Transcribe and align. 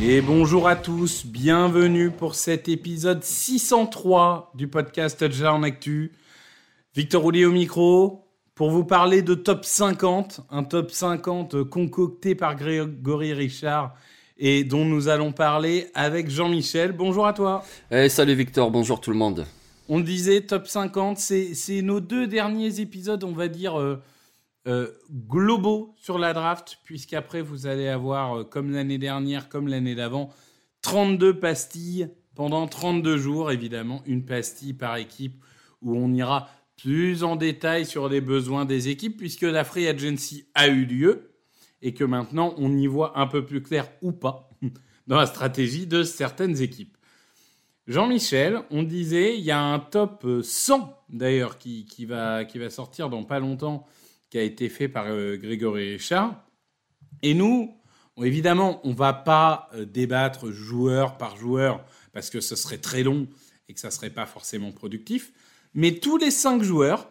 Et 0.00 0.20
bonjour 0.20 0.68
à 0.68 0.76
tous, 0.76 1.24
bienvenue 1.24 2.10
pour 2.10 2.34
cet 2.34 2.68
épisode 2.68 3.22
603 3.22 4.52
du 4.54 4.68
podcast 4.68 5.18
Touchdown 5.18 5.64
Actu. 5.64 6.12
Victor 6.94 7.22
Roulier 7.22 7.46
au 7.46 7.52
micro 7.52 8.26
pour 8.54 8.70
vous 8.70 8.84
parler 8.84 9.22
de 9.22 9.34
top 9.34 9.64
50, 9.64 10.42
un 10.50 10.64
top 10.64 10.90
50 10.90 11.64
concocté 11.64 12.34
par 12.34 12.56
Grégory 12.56 13.32
Richard 13.32 13.94
et 14.36 14.64
dont 14.64 14.84
nous 14.84 15.08
allons 15.08 15.32
parler 15.32 15.90
avec 15.94 16.28
Jean-Michel. 16.28 16.92
Bonjour 16.92 17.26
à 17.26 17.32
toi. 17.32 17.64
Hey, 17.90 18.10
salut 18.10 18.34
Victor, 18.34 18.70
bonjour 18.70 19.00
tout 19.00 19.10
le 19.12 19.16
monde. 19.16 19.46
On 19.88 20.00
disait 20.00 20.42
top 20.42 20.68
50, 20.68 21.18
c'est 21.18 21.82
nos 21.82 22.00
deux 22.00 22.26
derniers 22.26 22.80
épisodes, 22.80 23.24
on 23.24 23.32
va 23.32 23.48
dire, 23.48 23.78
euh, 23.80 24.00
euh, 24.68 24.88
globaux 25.10 25.94
sur 25.96 26.18
la 26.18 26.32
draft, 26.32 26.78
puisqu'après 26.84 27.42
vous 27.42 27.66
allez 27.66 27.88
avoir, 27.88 28.38
euh, 28.38 28.44
comme 28.44 28.70
l'année 28.70 28.98
dernière, 28.98 29.48
comme 29.48 29.66
l'année 29.66 29.96
d'avant, 29.96 30.30
32 30.82 31.40
pastilles 31.40 32.08
pendant 32.36 32.68
32 32.68 33.18
jours, 33.18 33.50
évidemment, 33.50 34.02
une 34.06 34.24
pastille 34.24 34.72
par 34.72 34.96
équipe, 34.96 35.42
où 35.80 35.96
on 35.96 36.12
ira 36.12 36.48
plus 36.76 37.24
en 37.24 37.34
détail 37.34 37.84
sur 37.84 38.08
les 38.08 38.20
besoins 38.20 38.64
des 38.64 38.88
équipes, 38.88 39.16
puisque 39.16 39.42
la 39.42 39.64
free 39.64 39.88
agency 39.88 40.46
a 40.54 40.68
eu 40.68 40.84
lieu, 40.84 41.32
et 41.82 41.92
que 41.92 42.04
maintenant 42.04 42.54
on 42.56 42.76
y 42.76 42.86
voit 42.86 43.18
un 43.18 43.26
peu 43.26 43.44
plus 43.44 43.62
clair 43.62 43.90
ou 44.00 44.12
pas 44.12 44.48
dans 45.08 45.16
la 45.16 45.26
stratégie 45.26 45.88
de 45.88 46.04
certaines 46.04 46.62
équipes. 46.62 46.96
Jean-Michel, 47.88 48.60
on 48.70 48.84
disait, 48.84 49.36
il 49.36 49.44
y 49.44 49.50
a 49.50 49.60
un 49.60 49.80
top 49.80 50.24
100 50.42 51.04
d'ailleurs 51.08 51.58
qui, 51.58 51.84
qui, 51.84 52.06
va, 52.06 52.44
qui 52.44 52.58
va 52.58 52.70
sortir 52.70 53.10
dans 53.10 53.24
pas 53.24 53.40
longtemps, 53.40 53.86
qui 54.30 54.38
a 54.38 54.42
été 54.42 54.68
fait 54.68 54.88
par 54.88 55.06
euh, 55.08 55.36
Grégory 55.36 55.92
Richard. 55.94 56.44
Et 57.22 57.34
nous, 57.34 57.76
évidemment, 58.22 58.80
on 58.84 58.92
va 58.92 59.12
pas 59.12 59.68
euh, 59.74 59.84
débattre 59.84 60.52
joueur 60.52 61.18
par 61.18 61.36
joueur 61.36 61.84
parce 62.12 62.30
que 62.30 62.40
ce 62.40 62.54
serait 62.54 62.78
très 62.78 63.02
long 63.02 63.26
et 63.68 63.74
que 63.74 63.80
ça 63.80 63.90
serait 63.90 64.10
pas 64.10 64.26
forcément 64.26 64.70
productif. 64.70 65.32
Mais 65.74 65.96
tous 65.96 66.18
les 66.18 66.30
cinq 66.30 66.62
joueurs, 66.62 67.10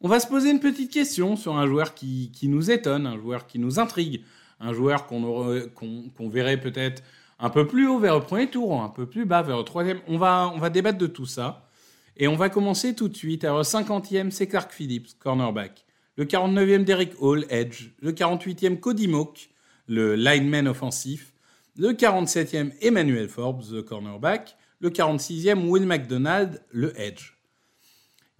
on 0.00 0.08
va 0.08 0.20
se 0.20 0.26
poser 0.26 0.50
une 0.50 0.60
petite 0.60 0.92
question 0.92 1.36
sur 1.36 1.56
un 1.56 1.66
joueur 1.66 1.94
qui, 1.94 2.30
qui 2.32 2.48
nous 2.48 2.70
étonne, 2.70 3.06
un 3.06 3.16
joueur 3.16 3.46
qui 3.46 3.58
nous 3.58 3.78
intrigue, 3.78 4.22
un 4.60 4.72
joueur 4.72 5.06
qu'on 5.06 6.28
verrait 6.28 6.60
peut-être 6.60 7.02
un 7.38 7.50
peu 7.50 7.66
plus 7.66 7.86
haut 7.86 7.98
vers 7.98 8.14
le 8.14 8.22
premier 8.22 8.48
tour, 8.48 8.80
un 8.82 8.88
peu 8.88 9.06
plus 9.06 9.24
bas 9.26 9.42
vers 9.42 9.58
le 9.58 9.64
troisième. 9.64 10.00
On 10.08 10.18
va, 10.18 10.50
on 10.54 10.58
va 10.58 10.70
débattre 10.70 10.98
de 10.98 11.06
tout 11.06 11.26
ça. 11.26 11.68
Et 12.16 12.28
on 12.28 12.36
va 12.36 12.48
commencer 12.48 12.94
tout 12.94 13.08
de 13.08 13.16
suite. 13.16 13.44
Alors, 13.44 13.58
le 13.58 13.64
50e, 13.64 14.30
c'est 14.30 14.46
Clark 14.46 14.72
Phillips, 14.72 15.18
cornerback. 15.18 15.84
Le 16.16 16.24
49e, 16.24 16.84
Derek 16.84 17.12
Hall, 17.20 17.44
edge. 17.50 17.90
Le 18.00 18.12
48e, 18.12 18.80
Cody 18.80 19.06
Mock, 19.06 19.50
le 19.86 20.14
lineman 20.16 20.66
offensif. 20.66 21.34
Le 21.76 21.92
47e, 21.92 22.72
Emmanuel 22.80 23.28
Forbes, 23.28 23.64
le 23.70 23.82
cornerback. 23.82 24.56
Le 24.80 24.88
46e, 24.88 25.68
Will 25.68 25.86
McDonald, 25.86 26.62
le 26.70 26.98
edge. 26.98 27.34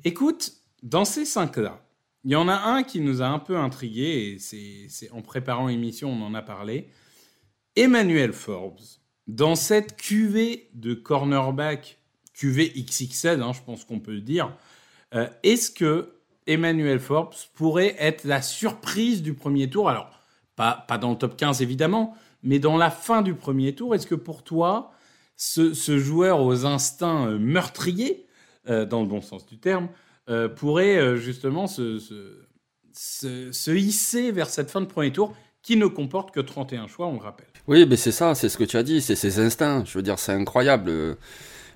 Écoute, 0.05 0.53
dans 0.83 1.05
ces 1.05 1.27
cinq-là, 1.27 1.83
il 2.25 2.31
y 2.31 2.37
en 2.37 2.49
a 2.49 2.55
un 2.55 2.83
qui 2.83 3.01
nous 3.01 3.23
a 3.23 3.27
un 3.27 3.39
peu 3.39 3.57
intrigué, 3.57 4.35
et 4.35 4.89
c'est 4.89 5.11
en 5.11 5.23
préparant 5.23 5.69
l'émission, 5.69 6.11
on 6.11 6.23
en 6.23 6.35
a 6.35 6.43
parlé. 6.43 6.89
Emmanuel 7.77 8.33
Forbes, 8.33 8.81
dans 9.27 9.55
cette 9.55 9.97
cuvée 9.99 10.71
de 10.73 10.95
cornerback, 10.95 11.99
cuvée 12.33 12.73
XXL, 12.75 13.43
hein, 13.43 13.53
je 13.53 13.61
pense 13.63 13.85
qu'on 13.85 14.01
peut 14.01 14.15
le 14.15 14.23
dire, 14.23 14.57
euh, 15.15 15.29
est-ce 15.43 15.71
que 15.71 16.15
Emmanuel 16.47 16.99
Forbes 16.99 17.35
pourrait 17.55 17.95
être 17.99 18.25
la 18.25 18.41
surprise 18.41 19.23
du 19.23 19.35
premier 19.35 19.69
tour? 19.69 19.91
Alors, 19.91 20.09
pas, 20.55 20.87
pas 20.89 20.97
dans 20.97 21.11
le 21.11 21.19
top 21.19 21.37
15 21.37 21.61
évidemment, 21.61 22.17
mais 22.43 22.59
dans 22.59 22.79
la 22.79 22.91
fin 22.91 23.21
du 23.21 23.35
premier 23.35 23.75
tour, 23.75 23.95
est-ce 23.95 24.07
que 24.07 24.15
pour 24.15 24.43
toi, 24.43 24.93
ce, 25.37 25.99
joueur 25.99 26.41
aux 26.41 26.65
instincts 26.65 27.27
euh, 27.27 27.39
meurtriers, 27.39 28.27
euh, 28.71 28.87
dans 28.87 29.03
le 29.03 29.07
bon 29.07 29.21
sens 29.21 29.47
du 29.47 29.59
terme, 29.59 29.89
pourrait 30.57 31.17
justement 31.19 31.69
se, 31.69 32.01
se 32.93 33.71
hisser 33.71 34.33
vers 34.33 34.51
cette 34.51 34.73
fin 34.73 34.81
de 34.81 34.87
premier 34.87 35.13
tour 35.13 35.37
qui 35.63 35.77
ne 35.77 35.87
comporte 35.87 36.33
que 36.33 36.41
31 36.41 36.89
choix, 36.89 37.07
on 37.07 37.15
le 37.15 37.21
rappelle? 37.21 37.47
Oui, 37.69 37.85
mais 37.85 37.97
c'est 37.97 38.13
ça, 38.13 38.35
c'est 38.37 38.49
ce 38.49 38.57
que 38.57 38.65
tu 38.65 38.77
as 38.77 38.85
dit, 38.85 39.01
c'est 39.01 39.17
ses 39.17 39.41
instincts. 39.41 39.85
Je 39.85 39.99
veux 39.99 40.03
dire, 40.03 40.19
c'est 40.21 40.33
incroyable. 40.33 40.91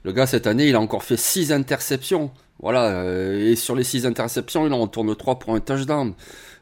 Le, 0.05 0.13
gars, 0.13 0.27
cette 0.27 0.47
année, 0.47 0.69
il 0.69 0.77
a 0.77 0.81
encore 0.81 1.03
fait 1.03 1.17
6 1.17 1.51
interceptions. 1.53 2.31
Voilà, 2.61 2.87
euh, 3.03 3.51
et 3.51 3.57
sur 3.57 3.75
les 3.75 3.83
6 3.85 4.07
interceptions, 4.07 4.67
il 4.67 4.73
en 4.73 4.79
retourne 4.81 5.15
3 5.17 5.39
pour 5.41 5.55
un 5.55 5.61
touchdown. 5.61 6.15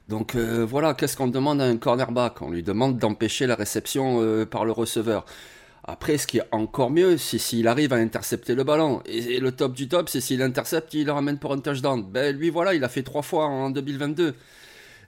Donc 0.08 0.34
euh, 0.34 0.64
voilà, 0.66 0.94
qu'est-ce 0.94 1.16
qu'on 1.16 1.28
demande 1.28 1.60
à 1.60 1.64
un 1.64 1.76
cornerback? 1.76 2.40
On 2.40 2.50
lui 2.50 2.62
demande 2.62 2.98
d'empêcher 2.98 3.46
la 3.46 3.54
réception 3.56 4.20
euh, 4.22 4.46
par 4.46 4.64
le 4.64 4.72
receveur. 4.72 5.26
Après, 5.84 6.16
ce 6.18 6.26
qui 6.26 6.38
est 6.38 6.48
encore 6.52 6.90
mieux, 6.90 7.18
c'est 7.18 7.38
s'il 7.38 7.68
arrive 7.68 7.92
à 7.92 7.96
intercepter 7.96 8.54
le 8.54 8.64
ballon. 8.64 9.02
Et, 9.06 9.36
et 9.36 9.40
le 9.40 9.52
top 9.52 9.74
du 9.74 9.88
top, 9.88 10.08
c'est 10.08 10.20
s'il 10.22 10.42
intercepte, 10.42 10.94
il 10.94 11.06
le 11.06 11.12
ramène 11.12 11.38
pour 11.38 11.52
un 11.52 11.58
touchdown. 11.58 12.02
Ben 12.02 12.34
lui, 12.36 12.50
voilà, 12.50 12.74
il 12.74 12.84
a 12.84 12.88
fait 12.88 13.02
3 13.02 13.22
fois 13.22 13.46
en 13.46 13.70
2022. 13.70 14.34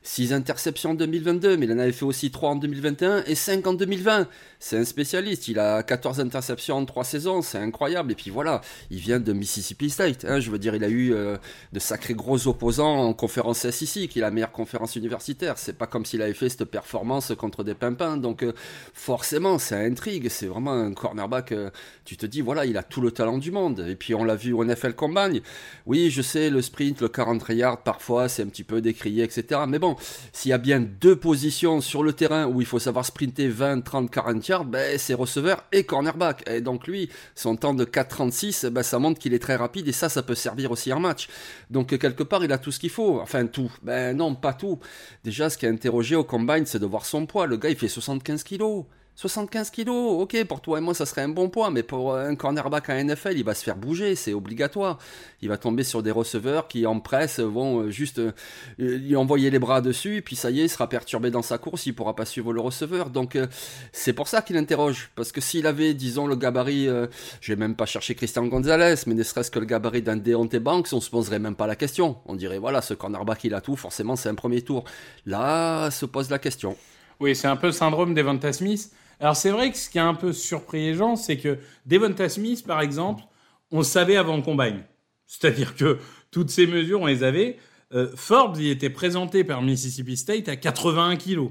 6 0.03 0.33
interceptions 0.33 0.91
en 0.91 0.94
2022, 0.94 1.59
mais 1.59 1.66
il 1.66 1.72
en 1.72 1.78
avait 1.78 1.93
fait 1.93 2.06
aussi 2.06 2.31
3 2.31 2.50
en 2.50 2.56
2021 2.56 3.25
et 3.27 3.34
5 3.34 3.66
en 3.66 3.75
2020. 3.75 4.28
C'est 4.59 4.78
un 4.78 4.84
spécialiste, 4.84 5.49
il 5.49 5.59
a 5.59 5.83
14 5.83 6.21
interceptions 6.21 6.77
en 6.77 6.84
3 6.87 7.05
saisons, 7.05 7.43
c'est 7.43 7.59
incroyable. 7.59 8.12
Et 8.12 8.15
puis 8.15 8.31
voilà, 8.31 8.62
il 8.91 8.99
vient 8.99 9.21
de 9.21 9.33
Mississippi 9.34 9.91
State. 9.91 10.25
Hein, 10.27 10.41
je 10.41 10.50
veux 10.50 10.59
dire, 10.59 10.75
il 10.75 10.84
a 10.84 10.89
eu 10.89 11.12
euh, 11.12 11.37
de 11.72 11.78
sacrés 11.78 12.15
gros 12.15 12.49
opposants 12.49 13.09
en 13.09 13.12
conférence 13.12 13.69
SEC, 13.69 14.09
qui 14.09 14.19
est 14.19 14.22
la 14.22 14.31
meilleure 14.31 14.53
conférence 14.53 14.97
universitaire. 14.97 15.59
C'est 15.59 15.77
pas 15.77 15.87
comme 15.87 16.06
s'il 16.06 16.22
avait 16.22 16.33
fait 16.34 16.49
cette 16.49 16.65
performance 16.65 17.33
contre 17.37 17.62
des 17.62 17.75
pimpins. 17.75 18.16
Donc 18.16 18.43
euh, 18.43 18.53
forcément, 18.94 19.59
ça 19.59 19.77
intrigue. 19.78 20.28
C'est 20.31 20.47
vraiment 20.47 20.72
un 20.72 20.94
cornerback. 20.94 21.53
Euh, 21.53 21.71
tu 22.06 22.16
te 22.16 22.25
dis, 22.25 22.41
voilà, 22.41 22.65
il 22.65 22.78
a 22.78 22.83
tout 22.83 23.03
le 23.03 23.10
talent 23.10 23.37
du 23.37 23.50
monde. 23.50 23.84
Et 23.87 23.97
puis 23.97 24.15
on 24.15 24.25
l'a 24.25 24.37
vu 24.37 24.55
au 24.55 24.65
NFL 24.65 24.94
Combine. 24.94 25.41
Oui, 25.84 26.10
je 26.10 26.22
sais, 26.22 26.49
le 26.49 26.62
sprint, 26.62 27.03
le 27.03 27.09
40 27.09 27.49
yards, 27.50 27.83
parfois, 27.83 28.28
c'est 28.28 28.43
un 28.43 28.49
petit 28.49 28.65
peu 28.65 28.81
décrié, 28.81 29.25
etc. 29.25 29.60
Mais 29.69 29.78
bon, 29.78 29.90
s'il 30.33 30.51
y 30.51 30.53
a 30.53 30.59
bien 30.59 30.81
deux 30.81 31.17
positions 31.17 31.81
sur 31.81 32.03
le 32.03 32.12
terrain 32.12 32.47
où 32.47 32.61
il 32.61 32.67
faut 32.67 32.78
savoir 32.78 33.05
sprinter 33.05 33.49
20, 33.49 33.83
30, 33.83 34.11
40 34.11 34.49
yards, 34.49 34.65
ben, 34.65 34.99
c'est 34.99 35.15
receveur 35.15 35.65
et 35.73 35.84
cornerback. 35.84 36.49
Et 36.49 36.61
donc 36.61 36.87
lui, 36.87 37.09
son 37.34 37.56
temps 37.56 37.75
de 37.75 37.84
4,36, 37.84 38.69
ben, 38.69 38.83
ça 38.83 38.98
montre 38.98 39.19
qu'il 39.19 39.34
est 39.34 39.39
très 39.39 39.57
rapide 39.57 39.89
et 39.89 39.92
ça, 39.92 40.09
ça 40.09 40.22
peut 40.22 40.34
servir 40.34 40.71
aussi 40.71 40.92
en 40.92 41.01
match. 41.01 41.28
Donc 41.71 41.97
quelque 41.98 42.22
part, 42.22 42.45
il 42.45 42.53
a 42.53 42.59
tout 42.59 42.72
ce 42.72 42.78
qu'il 42.81 42.91
faut. 42.91 43.21
Enfin, 43.21 43.47
tout. 43.47 43.71
Ben 43.83 44.16
non, 44.16 44.34
pas 44.34 44.53
tout. 44.53 44.78
Déjà, 45.25 45.51
ce 45.51 45.59
qui 45.59 45.66
est 45.66 45.71
interrogé 45.71 46.16
au 46.16 46.25
combine, 46.25 46.66
c'est 46.66 46.78
de 46.78 46.87
voir 46.87 47.04
son 47.04 47.27
poids. 47.27 47.47
Le 47.47 47.57
gars, 47.57 47.71
il 47.71 47.77
fait 47.77 47.89
75 47.89 48.42
kilos. 48.42 48.84
75 49.21 49.69
kilos, 49.69 50.22
ok, 50.22 50.45
pour 50.45 50.63
toi 50.63 50.78
et 50.78 50.81
moi 50.81 50.95
ça 50.95 51.05
serait 51.05 51.21
un 51.21 51.28
bon 51.28 51.51
poids, 51.51 51.71
mais 51.71 51.83
pour 51.83 52.17
un 52.17 52.34
cornerback 52.34 52.89
à 52.89 53.05
NFL, 53.05 53.37
il 53.37 53.45
va 53.45 53.55
se 53.55 53.63
faire 53.63 53.77
bouger, 53.77 54.15
c'est 54.15 54.33
obligatoire. 54.33 54.97
Il 55.43 55.51
va 55.51 55.59
tomber 55.59 55.84
sur 55.84 56.03
des 56.03 56.11
receveurs 56.11 56.69
qui 56.69 56.87
en 56.87 57.01
presse 57.01 57.39
vont 57.39 57.91
juste 57.91 58.19
euh, 58.19 58.33
lui 58.78 59.17
envoyer 59.17 59.51
les 59.51 59.59
bras 59.59 59.83
dessus, 59.83 60.22
puis 60.25 60.37
ça 60.37 60.51
y 60.51 60.61
est, 60.63 60.65
il 60.65 60.69
sera 60.71 60.89
perturbé 60.89 61.31
dans 61.31 61.43
sa 61.43 61.59
course, 61.59 61.84
il 61.84 61.95
pourra 61.95 62.17
pas 62.17 62.25
suivre 62.25 62.55
le 62.55 62.63
receveur. 62.63 63.11
Donc 63.11 63.37
euh, 63.37 63.47
c'est 63.93 64.15
pour 64.15 64.27
ça 64.27 64.41
qu'il 64.41 64.57
interroge, 64.57 65.11
parce 65.17 65.33
que 65.33 65.43
s'il 65.43 65.66
avait, 65.66 65.93
disons, 65.93 66.27
le 66.27 66.34
gabarit, 66.34 66.89
euh, 66.89 67.07
je 67.43 67.53
vais 67.53 67.61
même 67.61 67.75
pas 67.75 67.84
chercher 67.84 68.15
Christian 68.15 68.47
Gonzalez, 68.47 69.03
mais 69.07 69.13
ne 69.13 69.23
serait-ce 69.23 69.51
que 69.51 69.59
le 69.59 69.66
gabarit 69.66 70.01
d'un 70.01 70.16
Deontay 70.16 70.61
Banks, 70.61 70.95
on 70.95 71.01
se 71.03 71.11
poserait 71.11 71.41
même 71.41 71.57
pas 71.57 71.66
la 71.66 71.77
question. 71.77 72.16
On 72.25 72.37
dirait, 72.37 72.59
voilà, 72.59 72.81
ce 72.81 72.95
cornerback 72.95 73.45
il 73.45 73.53
a 73.53 73.61
tout, 73.61 73.77
forcément 73.77 74.16
c'est 74.16 74.31
un 74.31 74.34
premier 74.34 74.63
tour. 74.63 74.84
Là 75.27 75.91
se 75.91 76.07
pose 76.07 76.31
la 76.31 76.39
question. 76.39 76.75
Oui, 77.21 77.37
c'est 77.37 77.49
un 77.49 77.57
peu 77.57 77.66
le 77.66 77.75
syndrome 77.75 78.15
d'Evanta 78.15 78.51
Smith. 78.55 78.91
Alors 79.21 79.37
c'est 79.37 79.51
vrai 79.51 79.71
que 79.71 79.77
ce 79.77 79.91
qui 79.91 79.99
est 79.99 80.03
un 80.03 80.15
peu 80.15 80.33
surpris 80.33 80.81
les 80.81 80.95
gens, 80.95 81.15
c'est 81.15 81.37
que 81.37 81.59
Devonta 81.87 82.28
Smith, 82.28 82.67
par 82.67 82.81
exemple, 82.81 83.22
on 83.71 83.78
le 83.78 83.84
savait 83.84 84.17
avant 84.17 84.37
le 84.37 84.43
combine. 84.43 84.83
C'est-à-dire 85.27 85.77
que 85.77 85.99
toutes 86.31 86.51
ces 86.51 86.67
mesures, 86.67 87.03
on 87.03 87.07
les 87.07 87.22
avait. 87.22 87.59
Euh, 87.93 88.11
Forbes, 88.17 88.57
il 88.59 88.69
était 88.69 88.91
présenté 88.91 89.45
par 89.45 89.63
Mississippi 89.63 90.17
State 90.17 90.49
à 90.49 90.57
81 90.57 91.17
kilos. 91.17 91.51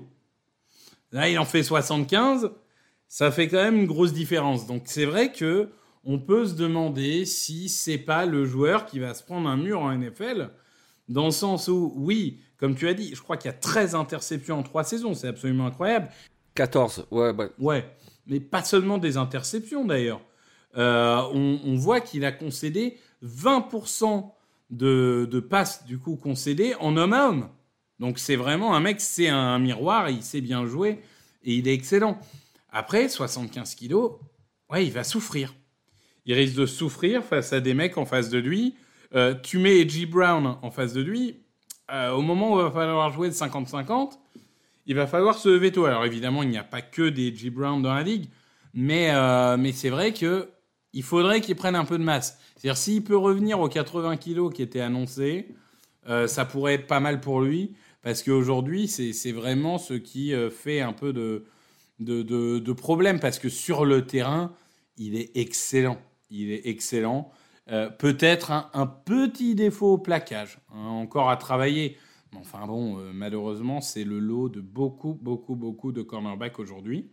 Là, 1.12 1.30
il 1.30 1.38
en 1.38 1.46
fait 1.46 1.64
75. 1.64 2.52
Ça 3.08 3.32
fait 3.32 3.48
quand 3.48 3.58
même 3.58 3.78
une 3.78 3.88
grosse 3.88 4.14
différence. 4.14 4.68
Donc 4.68 4.84
c'est 4.86 5.06
vrai 5.06 5.32
que 5.32 5.70
on 6.04 6.18
peut 6.18 6.46
se 6.46 6.54
demander 6.54 7.26
si 7.26 7.70
c'est 7.70 7.98
pas 7.98 8.26
le 8.26 8.46
joueur 8.46 8.86
qui 8.86 9.00
va 9.00 9.14
se 9.14 9.24
prendre 9.24 9.50
un 9.50 9.58
mur 9.58 9.82
en 9.82 9.96
NFL, 9.96 10.50
dans 11.08 11.26
le 11.26 11.32
sens 11.32 11.68
où, 11.68 11.94
oui, 11.96 12.40
comme 12.58 12.76
tu 12.76 12.88
as 12.88 12.94
dit, 12.94 13.14
je 13.16 13.22
crois 13.22 13.38
qu'il 13.38 13.50
y 13.50 13.54
a 13.54 13.58
13 13.58 13.96
interceptions 13.96 14.60
en 14.60 14.64
3 14.64 14.84
saisons, 14.84 15.14
c'est 15.14 15.28
absolument 15.28 15.68
incroyable. 15.68 16.10
14, 16.56 17.08
ouais, 17.12 17.32
ouais. 17.32 17.50
Ouais, 17.60 17.96
mais 18.28 18.40
pas 18.40 18.64
seulement 18.64 18.98
des 18.98 19.18
interceptions 19.18 19.86
d'ailleurs. 19.86 20.22
Euh, 20.78 21.22
on, 21.34 21.76
voit 21.76 22.00
qu'il 22.00 22.26
a 22.26 22.32
concédé 22.32 22.98
20% 23.24 24.32
de, 24.70 25.28
de, 25.30 25.40
passes 25.40 25.86
du 25.86 25.98
coup 25.98 26.16
concédées 26.16 26.76
en 26.80 26.96
homme 26.96 27.14
à 27.14 27.28
homme. 27.28 27.50
Donc 28.00 28.20
c'est 28.20 28.36
vraiment 28.36 28.76
un 28.76 28.80
mec, 28.80 29.02
c'est 29.02 29.30
un 29.30 29.58
miroir, 29.58 30.10
il 30.10 30.22
sait 30.22 30.42
bien 30.42 30.66
jouer 30.66 31.02
et 31.44 31.56
il 31.56 31.68
est 31.68 31.74
excellent. 31.74 32.20
Après, 32.72 33.10
75 33.10 33.76
kilos, 33.76 34.14
ouais, 34.70 34.86
il 34.86 34.92
va 34.92 35.04
souffrir. 35.04 35.56
Il 36.26 36.34
risque 36.34 36.56
de 36.56 36.66
souffrir 36.66 37.24
face 37.24 37.54
à 37.54 37.60
des 37.60 37.74
mecs 37.74 37.98
en 37.98 38.06
face 38.06 38.30
de 38.30 38.38
lui. 38.38 38.76
Euh, 39.16 39.34
tu 39.34 39.58
mets 39.58 39.90
G. 39.90 40.06
Brown 40.06 40.58
en 40.62 40.70
face 40.70 40.94
de 40.94 41.02
lui, 41.02 41.42
euh, 41.92 42.12
au 42.12 42.22
moment 42.22 42.54
où 42.54 42.60
il 42.60 42.64
va 42.64 42.72
falloir 42.72 43.12
jouer 43.12 43.30
de 43.30 43.34
50-50, 43.34 44.20
il 44.90 44.96
va 44.96 45.08
falloir 45.08 45.38
se 45.38 45.48
lever 45.48 45.72
tôt. 45.72 45.86
Alors 45.86 46.06
évidemment, 46.06 46.44
il 46.44 46.50
n'y 46.50 46.58
a 46.58 46.64
pas 46.64 46.82
que 46.82 47.08
des 47.08 47.34
G. 47.34 47.50
Brown 47.50 47.82
dans 47.82 47.94
la 47.94 48.04
ligue, 48.04 48.26
mais, 48.74 49.12
euh, 49.12 49.56
mais 49.56 49.72
c'est 49.72 49.90
vrai 49.90 50.14
que 50.14 50.50
il 50.92 51.04
faudrait 51.04 51.40
qu'il 51.40 51.56
prenne 51.56 51.76
un 51.76 51.86
peu 51.86 51.98
de 51.98 52.04
masse. 52.04 52.38
C'est-à-dire, 52.56 52.76
s'il 52.76 53.04
peut 53.04 53.16
revenir 53.16 53.62
aux 53.62 53.70
80 53.70 54.18
kilos 54.18 54.54
qui 54.54 54.62
étaient 54.62 54.82
annoncés, 54.82 55.56
ça 56.26 56.46
pourrait 56.46 56.74
être 56.74 56.88
pas 56.88 57.00
mal 57.00 57.22
pour 57.22 57.42
lui, 57.42 57.76
parce 58.02 58.24
qu'aujourd'hui, 58.24 58.88
c'est 58.88 59.32
vraiment 59.32 59.78
ce 59.78 59.94
qui 59.94 60.34
fait 60.50 60.82
un 60.82 60.94
peu 60.94 61.14
de, 61.14 61.46
de, 62.00 62.24
de, 62.24 62.74
problème, 62.74 63.20
parce 63.20 63.38
que 63.38 63.50
sur 63.50 63.86
le 63.86 64.08
terrain, 64.08 64.52
il 64.98 65.16
est 65.16 65.38
excellent. 65.38 66.00
Il 66.32 66.52
est 66.52 66.68
excellent. 66.68 67.32
Euh, 67.72 67.90
peut-être 67.90 68.52
un, 68.52 68.88
petit 68.88 69.54
défaut 69.54 69.94
au 69.94 69.98
plaquage, 69.98 70.58
hein, 70.74 70.88
encore 70.88 71.30
à 71.30 71.38
travailler. 71.38 71.98
Enfin 72.36 72.68
bon, 72.68 73.00
euh, 73.00 73.12
malheureusement, 73.14 73.82
c'est 73.82 74.04
le 74.04 74.20
lot 74.20 74.50
de 74.50 74.62
beaucoup, 74.62 75.18
beaucoup, 75.22 75.56
beaucoup 75.56 75.92
de 75.92 76.02
cornerbacks 76.02 76.60
aujourd'hui. 76.60 77.12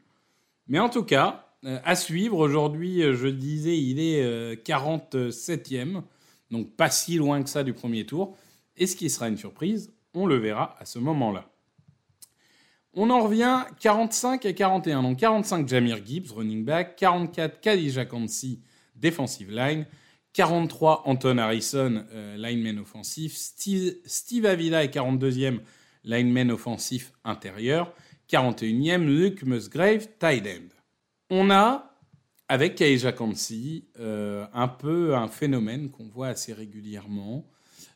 Mais 0.68 0.78
en 0.78 0.88
tout 0.88 1.04
cas, 1.04 1.54
euh, 1.64 1.78
à 1.84 1.94
suivre. 1.94 2.38
Aujourd'hui, 2.38 3.02
je 3.02 3.28
disais, 3.28 3.78
il 3.78 3.98
est 3.98 4.62
47e, 4.62 6.02
donc 6.50 6.76
pas 6.76 6.90
si 6.90 7.16
loin 7.16 7.42
que 7.42 7.48
ça 7.48 7.64
du 7.64 7.72
premier 7.72 8.04
tour. 8.04 8.36
Et 8.76 8.86
ce 8.86 8.96
qui 8.96 9.08
sera 9.08 9.28
une 9.28 9.38
surprise, 9.38 9.92
on 10.12 10.26
le 10.26 10.36
verra 10.36 10.76
à 10.78 10.84
ce 10.84 10.98
moment-là. 10.98 11.48
On 12.98 13.10
en 13.10 13.22
revient 13.22 13.64
45 13.80 14.46
à 14.46 14.52
41. 14.54 15.02
Donc 15.02 15.18
45 15.18 15.68
Jamir 15.68 16.04
Gibbs, 16.04 16.32
running 16.34 16.64
back, 16.64 16.96
44 16.96 17.60
Khadija 17.60 18.06
Kansi, 18.06 18.62
defensive 18.94 19.50
line, 19.50 19.86
43 20.36 21.04
Anton 21.06 21.38
Harrison, 21.38 22.04
euh, 22.12 22.36
lineman 22.36 22.78
offensif. 22.78 23.34
Steve, 23.34 24.44
Avila 24.44 24.84
est 24.84 24.94
42e, 24.94 25.60
lineman 26.04 26.50
offensif 26.50 27.12
intérieur. 27.24 27.94
41e, 28.30 29.02
Luke 29.02 29.44
Musgrave, 29.44 30.06
tight 30.18 30.46
end. 30.46 30.68
On 31.30 31.50
a, 31.50 31.90
avec 32.48 32.74
Kaija 32.74 33.12
Kansi, 33.12 33.88
euh, 33.98 34.44
un 34.52 34.68
peu 34.68 35.16
un 35.16 35.28
phénomène 35.28 35.90
qu'on 35.90 36.06
voit 36.06 36.28
assez 36.28 36.52
régulièrement, 36.52 37.48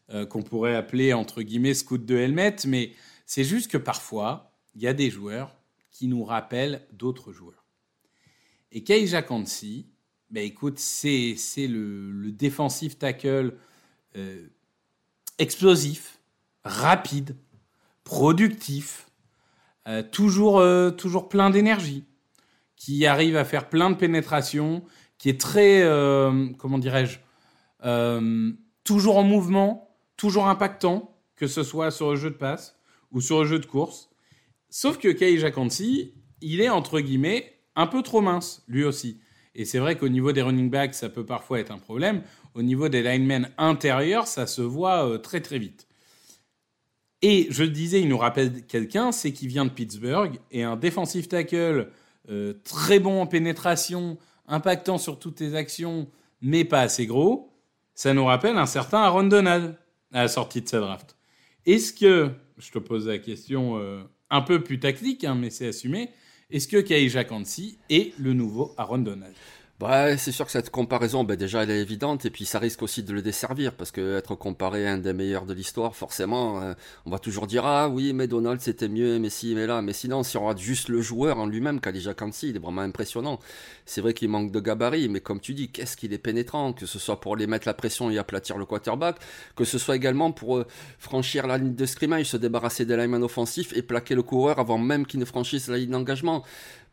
euh, 0.09 0.25
qu'on 0.25 0.41
pourrait 0.41 0.77
appeler 0.77 1.13
entre 1.13 1.43
guillemets 1.43 1.75
scout 1.75 2.03
de 2.03 2.17
helmet, 2.17 2.57
mais 2.67 2.93
c'est 3.27 3.45
juste 3.45 3.71
que 3.71 3.77
parfois, 3.77 4.57
il 4.75 4.81
y 4.81 4.87
a 4.87 4.95
des 4.95 5.11
joueurs 5.11 5.55
qui 5.91 6.09
nous 6.09 6.25
rappellent 6.25 6.87
d'autres 6.91 7.35
joueurs. 7.35 7.67
Et 8.73 8.83
Kaija 8.83 9.21
Kansi, 9.21 9.91
ben 10.31 10.44
écoute, 10.44 10.79
c'est 10.79 11.37
le, 11.59 12.11
le 12.11 12.31
defensive 12.31 12.97
tackle 12.97 13.55
euh, 14.17 14.47
explosif, 15.38 16.19
rapide, 16.65 17.37
productif, 18.05 19.09
euh, 19.88 20.03
toujours, 20.03 20.59
euh, 20.59 20.91
toujours 20.91 21.29
plein 21.29 21.50
d'énergie, 21.50 22.05
qui 22.77 23.06
arrive 23.06 23.37
à 23.37 23.44
faire 23.44 23.69
plein 23.69 23.91
de 23.91 23.97
pénétration, 23.97 24.85
qui 25.19 25.29
est 25.29 25.41
très, 25.41 25.82
comment 26.56 26.79
dirais-je, 26.79 27.19
toujours 28.85 29.19
en 29.19 29.23
mouvement, 29.23 29.94
toujours 30.17 30.49
impactant, 30.49 31.15
que 31.37 31.47
ce 31.47 31.62
soit 31.62 31.91
sur 31.91 32.11
le 32.11 32.17
jeu 32.17 32.31
de 32.31 32.37
passe 32.37 32.79
ou 33.11 33.21
sur 33.21 33.41
le 33.41 33.47
jeu 33.47 33.59
de 33.59 33.67
course. 33.67 34.09
Sauf 34.71 34.97
que 34.97 35.09
Kai 35.09 35.37
Jacanti, 35.37 36.15
il 36.41 36.62
est 36.62 36.71
entre 36.71 37.00
guillemets 37.00 37.61
un 37.77 37.87
peu 37.87 38.03
trop 38.03 38.23
mince, 38.23 38.65
lui 38.67 38.85
aussi. 38.85 39.21
Et 39.55 39.64
c'est 39.64 39.79
vrai 39.79 39.97
qu'au 39.97 40.08
niveau 40.08 40.32
des 40.32 40.43
running 40.43 40.70
backs, 40.70 40.94
ça 40.94 41.08
peut 41.08 41.26
parfois 41.26 41.61
être 41.61 41.73
un 41.73 41.79
problème. 41.79 42.23
Au 42.55 42.62
niveau 42.62 42.88
des 42.88 43.02
linemen 43.02 43.50
intérieurs, 43.58 44.26
ça 44.26 44.47
se 44.47 44.62
voit 44.62 45.06
euh, 45.06 45.19
très 45.19 45.41
très 45.41 45.58
vite. 45.58 45.87
Et 47.23 47.49
je 47.50 47.64
le 47.64 47.70
disais, 47.70 48.00
il 48.00 48.08
nous 48.08 48.19
rappelle 48.19 48.64
quelqu'un, 48.67 49.12
c'est 49.12 49.32
qu'il 49.32 49.49
vient 49.49 49.67
de 49.67 49.70
Pittsburgh 49.70 50.38
et 50.50 50.62
un 50.62 50.76
defensive 50.76 51.29
tackle 51.29 51.88
euh, 52.31 52.55
très 52.64 52.99
bon 52.99 53.20
en 53.20 53.26
pénétration, 53.26 54.19
impactant 54.47 54.99
sur 54.99 55.19
toutes 55.19 55.41
les 55.41 55.55
actions, 55.55 56.08
mais 56.41 56.64
pas 56.64 56.81
assez 56.81 57.06
gros. 57.06 57.53
Ça 57.94 58.14
nous 58.14 58.25
rappelle 58.25 58.56
un 58.56 58.67
certain 58.67 59.03
Aaron 59.03 59.25
Donald 59.25 59.76
à 60.12 60.23
la 60.23 60.29
sortie 60.29 60.62
de 60.62 60.69
sa 60.69 60.81
draft. 60.81 61.17
Est-ce 61.67 61.93
que, 61.93 62.31
je 62.56 62.70
te 62.70 62.79
pose 62.79 63.08
la 63.08 63.19
question 63.19 63.79
euh, 63.79 64.03
un 64.31 64.41
peu 64.41 64.62
plus 64.62 64.81
tactique, 64.81 65.25
hein, 65.25 65.35
mais 65.35 65.50
c'est 65.50 65.69
assumé, 65.69 66.11
est-ce 66.50 66.69
que 66.69 66.79
Kaija 66.79 67.25
Kansi 67.25 67.79
est 67.88 68.12
le 68.19 68.32
nouveau 68.32 68.75
Aaron 68.76 68.99
Donald 68.99 69.35
bah, 69.81 70.19
c'est 70.19 70.31
sûr 70.31 70.44
que 70.44 70.53
cette 70.53 70.69
comparaison, 70.69 71.25
bah, 71.25 71.37
déjà, 71.37 71.62
elle 71.62 71.71
est 71.71 71.81
évidente, 71.81 72.27
et 72.27 72.31
puis 72.31 72.44
ça 72.44 72.59
risque 72.59 72.82
aussi 72.82 73.03
de 73.03 73.15
le 73.15 73.23
desservir, 73.23 73.73
parce 73.75 73.91
que 73.91 74.19
être 74.19 74.35
comparé 74.35 74.87
à 74.87 74.93
un 74.93 74.99
des 74.99 75.15
meilleurs 75.15 75.47
de 75.47 75.55
l'histoire, 75.55 75.97
forcément, 75.97 76.61
euh, 76.61 76.75
on 77.06 77.11
va 77.11 77.19
toujours 77.19 77.47
dire, 77.47 77.65
ah 77.65 77.88
oui, 77.88 78.12
mais 78.12 78.27
Donald 78.27 78.61
c'était 78.61 78.91
mieux, 78.91 79.19
mais 79.19 79.31
si, 79.31 79.55
mais 79.55 79.67
là, 79.67 79.81
mais 79.81 79.94
sinon, 79.94 80.23
si 80.23 80.37
on 80.37 80.43
regarde 80.43 80.59
juste 80.59 80.91
le 80.91 81.00
joueur 81.00 81.38
en 81.38 81.47
lui-même, 81.47 81.81
Kalija 81.81 82.12
Kansi, 82.12 82.50
il 82.50 82.56
est 82.56 82.59
vraiment 82.59 82.82
impressionnant. 82.82 83.38
C'est 83.87 84.03
vrai 84.03 84.12
qu'il 84.12 84.29
manque 84.29 84.53
de 84.53 84.61
gabarit, 84.61 85.09
mais 85.09 85.21
comme 85.21 85.41
tu 85.41 85.55
dis, 85.55 85.71
qu'est-ce 85.71 85.97
qu'il 85.97 86.12
est 86.12 86.19
pénétrant, 86.19 86.75
que 86.75 86.85
ce 86.85 86.99
soit 86.99 87.19
pour 87.19 87.34
les 87.34 87.46
mettre 87.46 87.67
la 87.67 87.72
pression 87.72 88.10
et 88.10 88.19
aplatir 88.19 88.58
le 88.58 88.67
quarterback, 88.67 89.17
que 89.56 89.65
ce 89.65 89.79
soit 89.79 89.96
également 89.96 90.31
pour 90.31 90.58
euh, 90.58 90.67
franchir 90.99 91.46
la 91.46 91.56
ligne 91.56 91.75
de 91.75 91.87
scrimmage, 91.87 92.27
se 92.27 92.37
débarrasser 92.37 92.84
des 92.84 92.99
linemen 92.99 93.22
offensifs 93.22 93.75
et 93.75 93.81
plaquer 93.81 94.15
le 94.15 94.22
coureur 94.22 94.58
avant 94.58 94.77
même 94.77 95.06
qu'il 95.06 95.20
ne 95.20 95.25
franchisse 95.25 95.69
la 95.69 95.79
ligne 95.79 95.93
d'engagement 95.93 96.44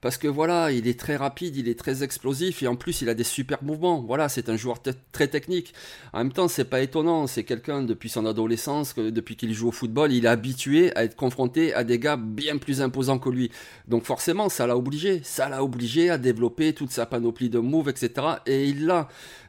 parce 0.01 0.18
que 0.18 0.27
voilà, 0.27 0.72
il 0.72 0.88
est 0.88 1.00
très 1.00 1.16
rapide, 1.16 1.56
il 1.56 1.68
est 1.68 1.77
très 1.77 2.04
explosif 2.04 2.62
et 2.62 2.68
en 2.68 2.75
plus 2.75 3.01
il 3.01 3.10
a 3.10 3.13
des 3.13 3.24
super 3.24 3.63
mouvements. 3.63 4.01
Voilà, 4.01 4.30
c'est 4.30 4.50
un 4.50 4.56
joueur 4.56 4.77
très 5.12 5.27
technique. 5.27 5.74
En 6.13 6.20
même 6.20 6.32
temps, 6.32 6.48
c'est 6.48 6.66
pas 6.66 6.82
étonnant, 6.82 7.25
c'est 7.25 7.44
quelqu'un 7.44 7.82
depuis 7.82 8.10
son 8.10 8.25
adolescence, 8.25 8.96
depuis 8.96 9.36
qu'il 9.36 9.54
joue 9.54 9.70
au 9.70 9.72
football, 9.72 10.12
il 10.12 10.25
est 10.25 10.30
habitué 10.30 10.96
à 10.96 11.04
être 11.04 11.16
confronté 11.16 11.74
à 11.74 11.84
des 11.84 11.98
gars 11.98 12.18
bien 12.18 12.58
plus 12.58 12.82
imposants 12.82 13.20
que 13.20 13.30
lui. 13.30 13.51
Donc 13.88 14.04
forcément, 14.04 14.50
ça 14.50 14.68
l'a 14.68 14.77
obligé, 14.77 15.22
ça 15.24 15.50
l'a 15.50 15.63
obligé 15.63 16.10
à 16.10 16.18
développer 16.18 16.74
toute 16.74 16.92
sa 16.92 17.06
panoplie 17.06 17.50
de 17.50 17.60
moves, 17.60 17.89
etc. 17.89 18.12
Et 18.46 18.66
il 18.66 18.86
l'a. 18.86 19.08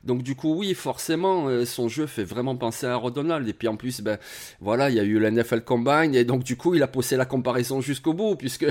Donc 0.08 0.22
du 0.22 0.34
coup, 0.34 0.54
oui, 0.54 0.72
forcément, 0.72 1.48
euh, 1.48 1.66
son 1.66 1.88
jeu 1.88 2.06
fait 2.06 2.24
vraiment 2.24 2.56
penser 2.56 2.86
à 2.86 2.96
Rodonald. 2.96 3.46
Et 3.46 3.52
puis 3.52 3.68
en 3.68 3.76
plus, 3.76 4.00
ben 4.00 4.18
voilà, 4.58 4.88
il 4.88 4.96
y 4.96 5.00
a 5.00 5.02
eu 5.02 5.18
l'NFL 5.20 5.60
Combine 5.60 6.14
et 6.14 6.24
donc 6.24 6.42
du 6.44 6.56
coup, 6.56 6.74
il 6.74 6.82
a 6.82 6.88
poussé 6.88 7.16
la 7.16 7.26
comparaison 7.26 7.82
jusqu'au 7.82 8.14
bout 8.14 8.34
puisque 8.34 8.66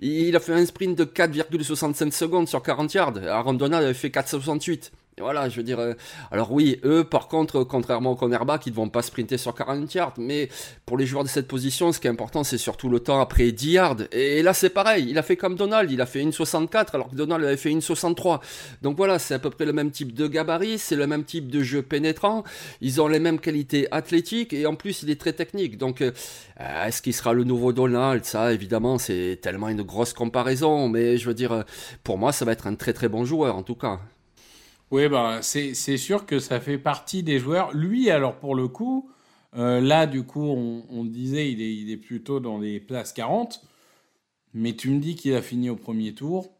il 0.00 0.34
a 0.34 0.40
fait 0.40 0.54
un 0.54 0.66
sprint 0.66 0.98
de 0.98 1.04
4,65 1.04 2.10
secondes 2.10 2.48
sur 2.48 2.60
40 2.60 2.94
yards. 2.94 3.18
Aaron 3.28 3.54
Donald 3.54 3.84
avait 3.84 3.94
fait 3.94 4.08
4,68 4.08 4.90
voilà, 5.22 5.48
je 5.48 5.56
veux 5.56 5.62
dire. 5.62 5.78
Euh, 5.78 5.94
alors 6.30 6.52
oui, 6.52 6.78
eux, 6.84 7.04
par 7.04 7.28
contre, 7.28 7.64
contrairement 7.64 8.12
au 8.12 8.16
cornerback, 8.16 8.66
ils 8.66 8.70
ne 8.70 8.76
vont 8.76 8.88
pas 8.88 9.02
sprinter 9.02 9.38
sur 9.38 9.54
40 9.54 9.94
yards. 9.94 10.14
Mais 10.18 10.48
pour 10.84 10.98
les 10.98 11.06
joueurs 11.06 11.24
de 11.24 11.28
cette 11.28 11.48
position, 11.48 11.92
ce 11.92 12.00
qui 12.00 12.06
est 12.06 12.10
important, 12.10 12.44
c'est 12.44 12.58
surtout 12.58 12.88
le 12.88 13.00
temps 13.00 13.20
après 13.20 13.52
10 13.52 13.70
yards. 13.70 13.96
Et 14.12 14.42
là, 14.42 14.52
c'est 14.52 14.70
pareil. 14.70 15.06
Il 15.08 15.18
a 15.18 15.22
fait 15.22 15.36
comme 15.36 15.56
Donald. 15.56 15.90
Il 15.90 16.00
a 16.00 16.06
fait 16.06 16.20
une 16.20 16.32
64, 16.32 16.94
alors 16.94 17.08
que 17.10 17.14
Donald 17.14 17.44
avait 17.44 17.56
fait 17.56 17.70
une 17.70 17.80
63. 17.80 18.40
Donc 18.82 18.96
voilà, 18.96 19.18
c'est 19.18 19.34
à 19.34 19.38
peu 19.38 19.50
près 19.50 19.64
le 19.64 19.72
même 19.72 19.90
type 19.90 20.12
de 20.12 20.26
gabarit, 20.26 20.78
c'est 20.78 20.96
le 20.96 21.06
même 21.06 21.24
type 21.24 21.48
de 21.48 21.62
jeu 21.62 21.82
pénétrant. 21.82 22.44
Ils 22.80 23.00
ont 23.00 23.08
les 23.08 23.20
mêmes 23.20 23.38
qualités 23.38 23.88
athlétiques 23.92 24.52
et 24.52 24.66
en 24.66 24.74
plus, 24.74 25.02
il 25.02 25.10
est 25.10 25.20
très 25.20 25.32
technique. 25.32 25.78
Donc, 25.78 26.02
euh, 26.02 26.10
est-ce 26.58 27.00
qu'il 27.00 27.14
sera 27.14 27.32
le 27.32 27.44
nouveau 27.44 27.72
Donald? 27.72 28.24
Ça, 28.24 28.52
évidemment, 28.52 28.98
c'est 28.98 29.38
tellement 29.40 29.68
une 29.68 29.82
grosse 29.82 30.12
comparaison. 30.12 30.88
Mais 30.88 31.16
je 31.16 31.26
veux 31.26 31.34
dire, 31.34 31.52
euh, 31.52 31.62
pour 32.04 32.18
moi, 32.18 32.32
ça 32.32 32.44
va 32.44 32.52
être 32.52 32.66
un 32.66 32.74
très 32.74 32.92
très 32.92 33.08
bon 33.08 33.24
joueur 33.24 33.56
en 33.56 33.62
tout 33.62 33.74
cas. 33.74 34.00
Oui, 34.92 35.08
bah, 35.08 35.40
c'est 35.40 35.96
sûr 35.96 36.26
que 36.26 36.38
ça 36.38 36.60
fait 36.60 36.76
partie 36.76 37.22
des 37.22 37.38
joueurs. 37.38 37.72
Lui, 37.72 38.10
alors 38.10 38.36
pour 38.36 38.54
le 38.54 38.68
coup, 38.68 39.10
euh, 39.56 39.80
là, 39.80 40.06
du 40.06 40.22
coup, 40.22 40.42
on, 40.42 41.04
disait 41.04 41.50
il 41.50 41.62
est, 41.62 41.74
il 41.74 41.90
est 41.90 41.96
plutôt 41.96 42.40
dans 42.40 42.58
les 42.58 42.78
places 42.78 43.14
40. 43.14 43.62
Mais 44.52 44.76
tu 44.76 44.90
me 44.90 45.00
dis 45.00 45.14
qu'il 45.16 45.34
a 45.34 45.40
fini 45.40 45.70
au 45.70 45.76
premier 45.76 46.12
tour. 46.14 46.52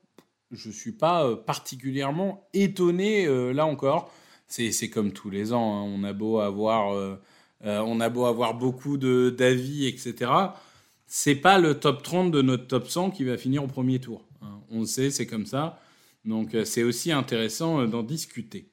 je 0.50 0.68
ne 0.68 0.72
suis 0.72 0.92
pas 0.92 1.36
particulièrement 1.36 2.48
étonné 2.54 3.26
là 3.52 3.66
encore. 3.66 4.10
C'est 4.46 4.88
comme 4.88 5.12
tous 5.12 5.28
les 5.28 5.52
ans, 5.52 5.74
hein. 5.76 5.82
on 5.82 6.02
a 6.02 6.14
beau 6.14 6.38
avoir, 6.40 7.18
on 7.60 8.00
a 8.00 8.08
beau 8.08 8.24
avoir 8.24 8.54
beaucoup 8.54 8.96
d'avis, 8.96 9.86
etc. 9.86 10.30
C'est 11.06 11.34
pas 11.34 11.58
le 11.58 11.78
top 11.78 12.02
30 12.02 12.30
de 12.30 12.40
notre 12.40 12.66
top 12.66 12.88
100 12.88 13.10
qui 13.10 13.24
va 13.24 13.36
finir 13.36 13.62
au 13.62 13.66
premier 13.66 13.98
tour. 13.98 14.24
Hein. 14.40 14.60
On 14.70 14.80
le 14.80 14.86
sait, 14.86 15.10
c'est 15.10 15.26
comme 15.26 15.44
ça. 15.44 15.78
Donc 16.24 16.56
c'est 16.64 16.82
aussi 16.82 17.12
intéressant 17.12 17.84
d'en 17.86 18.02
discuter. 18.02 18.72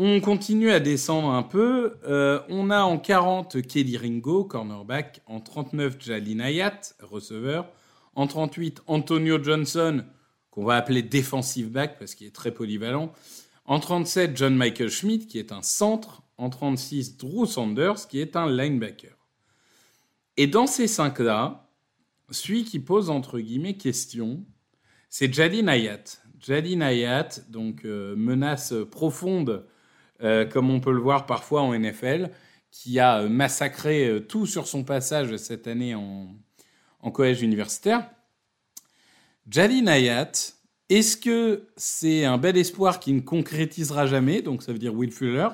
On 0.00 0.20
continue 0.20 0.70
à 0.70 0.78
descendre 0.78 1.30
un 1.30 1.42
peu. 1.42 1.96
Euh, 2.06 2.40
on 2.48 2.70
a 2.70 2.82
en 2.82 2.98
40 2.98 3.60
Kelly 3.62 3.96
Ringo, 3.96 4.44
cornerback. 4.44 5.22
En 5.26 5.40
39 5.40 5.96
Jalin 5.98 6.38
Hayat, 6.38 6.80
receveur. 7.00 7.68
En 8.14 8.28
38 8.28 8.82
Antonio 8.86 9.42
Johnson, 9.42 10.04
qu'on 10.50 10.64
va 10.64 10.76
appeler 10.76 11.02
defensive 11.02 11.70
back 11.70 11.98
parce 11.98 12.14
qu'il 12.14 12.28
est 12.28 12.34
très 12.34 12.52
polyvalent. 12.52 13.12
En 13.64 13.80
37 13.80 14.36
John 14.36 14.54
Michael 14.54 14.88
Schmidt, 14.88 15.26
qui 15.26 15.40
est 15.40 15.50
un 15.50 15.62
centre. 15.62 16.22
En 16.36 16.48
36 16.48 17.16
Drew 17.16 17.46
Sanders, 17.46 18.06
qui 18.06 18.20
est 18.20 18.36
un 18.36 18.48
linebacker. 18.48 19.16
Et 20.36 20.46
dans 20.46 20.68
ces 20.68 20.86
cinq-là, 20.86 21.68
celui 22.30 22.62
qui 22.62 22.78
pose 22.78 23.10
entre 23.10 23.40
guillemets 23.40 23.76
question, 23.76 24.44
c'est 25.08 25.34
Jalin 25.34 25.66
Hayat. 25.66 26.04
Jalin 26.40 26.80
Hayat, 26.80 27.40
donc 27.48 27.84
euh, 27.84 28.14
menace 28.16 28.72
profonde 28.90 29.66
euh, 30.22 30.44
comme 30.46 30.70
on 30.70 30.80
peut 30.80 30.92
le 30.92 31.00
voir 31.00 31.26
parfois 31.26 31.62
en 31.62 31.78
NFL, 31.78 32.30
qui 32.70 32.98
a 32.98 33.20
euh, 33.20 33.28
massacré 33.28 34.24
tout 34.28 34.46
sur 34.46 34.66
son 34.66 34.84
passage 34.84 35.36
cette 35.36 35.66
année 35.66 35.94
en, 35.94 36.34
collège 37.12 37.40
universitaire. 37.42 38.10
Jalin 39.48 39.86
Hayat, 39.86 40.32
est-ce 40.90 41.16
que 41.16 41.68
c'est 41.76 42.24
un 42.24 42.36
bel 42.36 42.56
espoir 42.56 43.00
qui 43.00 43.12
ne 43.12 43.20
concrétisera 43.20 44.06
jamais, 44.06 44.42
donc 44.42 44.62
ça 44.62 44.72
veut 44.72 44.78
dire 44.78 44.94
Will 44.94 45.10
Fuller, 45.10 45.48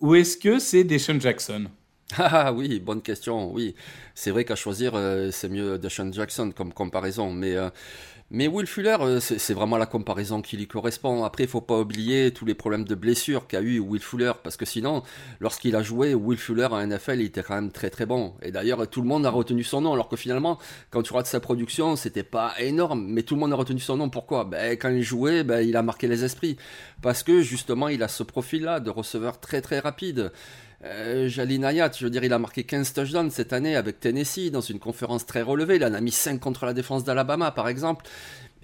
ou 0.00 0.14
est-ce 0.14 0.36
que 0.36 0.58
c'est 0.58 0.84
Deshaun 0.84 1.20
Jackson? 1.20 1.66
ah 2.16 2.52
oui, 2.52 2.80
bonne 2.80 3.02
question, 3.02 3.52
oui. 3.52 3.74
C'est 4.14 4.30
vrai 4.30 4.44
qu'à 4.44 4.56
choisir, 4.56 4.92
c'est 5.30 5.48
mieux 5.48 5.78
Deshaun 5.78 6.12
Jackson 6.12 6.52
comme 6.56 6.72
comparaison, 6.72 7.32
mais 7.32 7.56
mais 8.30 8.46
Will 8.46 8.66
Fuller, 8.66 8.96
euh, 9.00 9.20
c'est 9.20 9.54
vraiment 9.54 9.78
la 9.78 9.86
comparaison 9.86 10.42
qui 10.42 10.58
lui 10.58 10.66
correspond. 10.66 11.24
Après, 11.24 11.44
il 11.44 11.48
faut 11.48 11.62
pas 11.62 11.78
oublier 11.78 12.30
tous 12.30 12.44
les 12.44 12.54
problèmes 12.54 12.84
de 12.84 12.94
blessure 12.94 13.46
qu'a 13.46 13.62
eu 13.62 13.78
Will 13.78 14.02
Fuller, 14.02 14.32
parce 14.42 14.58
que 14.58 14.66
sinon, 14.66 15.02
lorsqu'il 15.40 15.74
a 15.74 15.82
joué, 15.82 16.12
Will 16.14 16.36
Fuller 16.38 16.68
à 16.70 16.84
NFL, 16.84 17.20
il 17.20 17.26
était 17.26 17.42
quand 17.42 17.54
même 17.54 17.72
très 17.72 17.88
très 17.88 18.04
bon. 18.04 18.34
Et 18.42 18.50
d'ailleurs, 18.52 18.86
tout 18.86 19.00
le 19.00 19.08
monde 19.08 19.24
a 19.24 19.30
retenu 19.30 19.64
son 19.64 19.80
nom, 19.80 19.94
alors 19.94 20.10
que 20.10 20.16
finalement, 20.16 20.58
quand 20.90 21.02
tu 21.02 21.14
regardes 21.14 21.26
sa 21.26 21.40
production, 21.40 21.96
c'était 21.96 22.22
pas 22.22 22.52
énorme, 22.60 23.02
mais 23.08 23.22
tout 23.22 23.34
le 23.34 23.40
monde 23.40 23.54
a 23.54 23.56
retenu 23.56 23.80
son 23.80 23.96
nom. 23.96 24.10
Pourquoi? 24.10 24.44
Ben, 24.44 24.72
Quand 24.72 24.90
il 24.90 25.02
jouait, 25.02 25.42
ben, 25.42 25.60
il 25.66 25.74
a 25.74 25.82
marqué 25.82 26.06
les 26.06 26.22
esprits. 26.22 26.58
Parce 27.00 27.22
que 27.22 27.40
justement, 27.40 27.88
il 27.88 28.02
a 28.02 28.08
ce 28.08 28.22
profil-là 28.24 28.80
de 28.80 28.90
receveur 28.90 29.40
très 29.40 29.62
très 29.62 29.78
rapide. 29.78 30.32
Euh, 30.84 31.28
je 31.28 31.42
veux 32.04 32.10
dire, 32.10 32.22
il 32.22 32.32
a 32.32 32.38
marqué 32.38 32.62
15 32.64 32.92
touchdowns 32.92 33.30
cette 33.30 33.52
année 33.52 33.74
avec 33.74 33.98
Tennessee 33.98 34.50
dans 34.50 34.60
une 34.60 34.78
conférence 34.78 35.26
très 35.26 35.42
relevée. 35.42 35.76
Il 35.76 35.84
en 35.84 35.92
a 35.92 36.00
mis 36.00 36.12
5 36.12 36.38
contre 36.38 36.66
la 36.66 36.72
défense 36.72 37.04
d'Alabama, 37.04 37.50
par 37.50 37.68
exemple. 37.68 38.06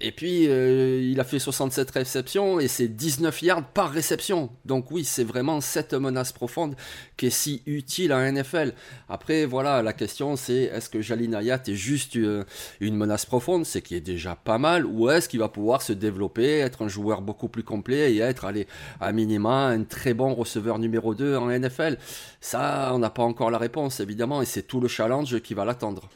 Et 0.01 0.11
puis, 0.11 0.47
euh, 0.47 1.01
il 1.01 1.19
a 1.21 1.23
fait 1.23 1.39
67 1.39 1.89
réceptions 1.91 2.59
et 2.59 2.67
c'est 2.67 2.89
19 2.89 3.41
yards 3.43 3.67
par 3.69 3.91
réception. 3.91 4.49
Donc 4.65 4.91
oui, 4.91 5.05
c'est 5.05 5.23
vraiment 5.23 5.61
cette 5.61 5.93
menace 5.93 6.33
profonde 6.33 6.75
qui 7.15 7.27
est 7.27 7.29
si 7.29 7.63
utile 7.65 8.11
à 8.11 8.29
NFL. 8.29 8.73
Après, 9.07 9.45
voilà, 9.45 9.81
la 9.81 9.93
question 9.93 10.35
c'est 10.35 10.63
est-ce 10.63 10.89
que 10.89 11.01
Jalin 11.01 11.31
Ayat 11.33 11.61
est 11.67 11.75
juste 11.75 12.17
euh, 12.17 12.43
une 12.81 12.97
menace 12.97 13.25
profonde, 13.25 13.65
c'est 13.65 13.81
qui 13.81 13.95
est 13.95 14.01
déjà 14.01 14.35
pas 14.35 14.57
mal, 14.57 14.85
ou 14.85 15.09
est-ce 15.09 15.29
qu'il 15.29 15.39
va 15.39 15.47
pouvoir 15.47 15.81
se 15.81 15.93
développer, 15.93 16.59
être 16.59 16.83
un 16.83 16.89
joueur 16.89 17.21
beaucoup 17.21 17.47
plus 17.47 17.63
complet 17.63 18.13
et 18.13 18.19
être, 18.19 18.43
allez, 18.43 18.67
à 18.99 19.13
minima, 19.13 19.67
un 19.67 19.83
très 19.83 20.13
bon 20.13 20.33
receveur 20.33 20.77
numéro 20.77 21.15
2 21.15 21.37
en 21.37 21.47
NFL 21.47 21.97
Ça, 22.41 22.91
on 22.93 22.99
n'a 22.99 23.09
pas 23.09 23.23
encore 23.23 23.49
la 23.49 23.57
réponse, 23.57 24.01
évidemment, 24.01 24.41
et 24.41 24.45
c'est 24.45 24.63
tout 24.63 24.81
le 24.81 24.89
challenge 24.89 25.39
qui 25.39 25.53
va 25.53 25.63
l'attendre. 25.63 26.09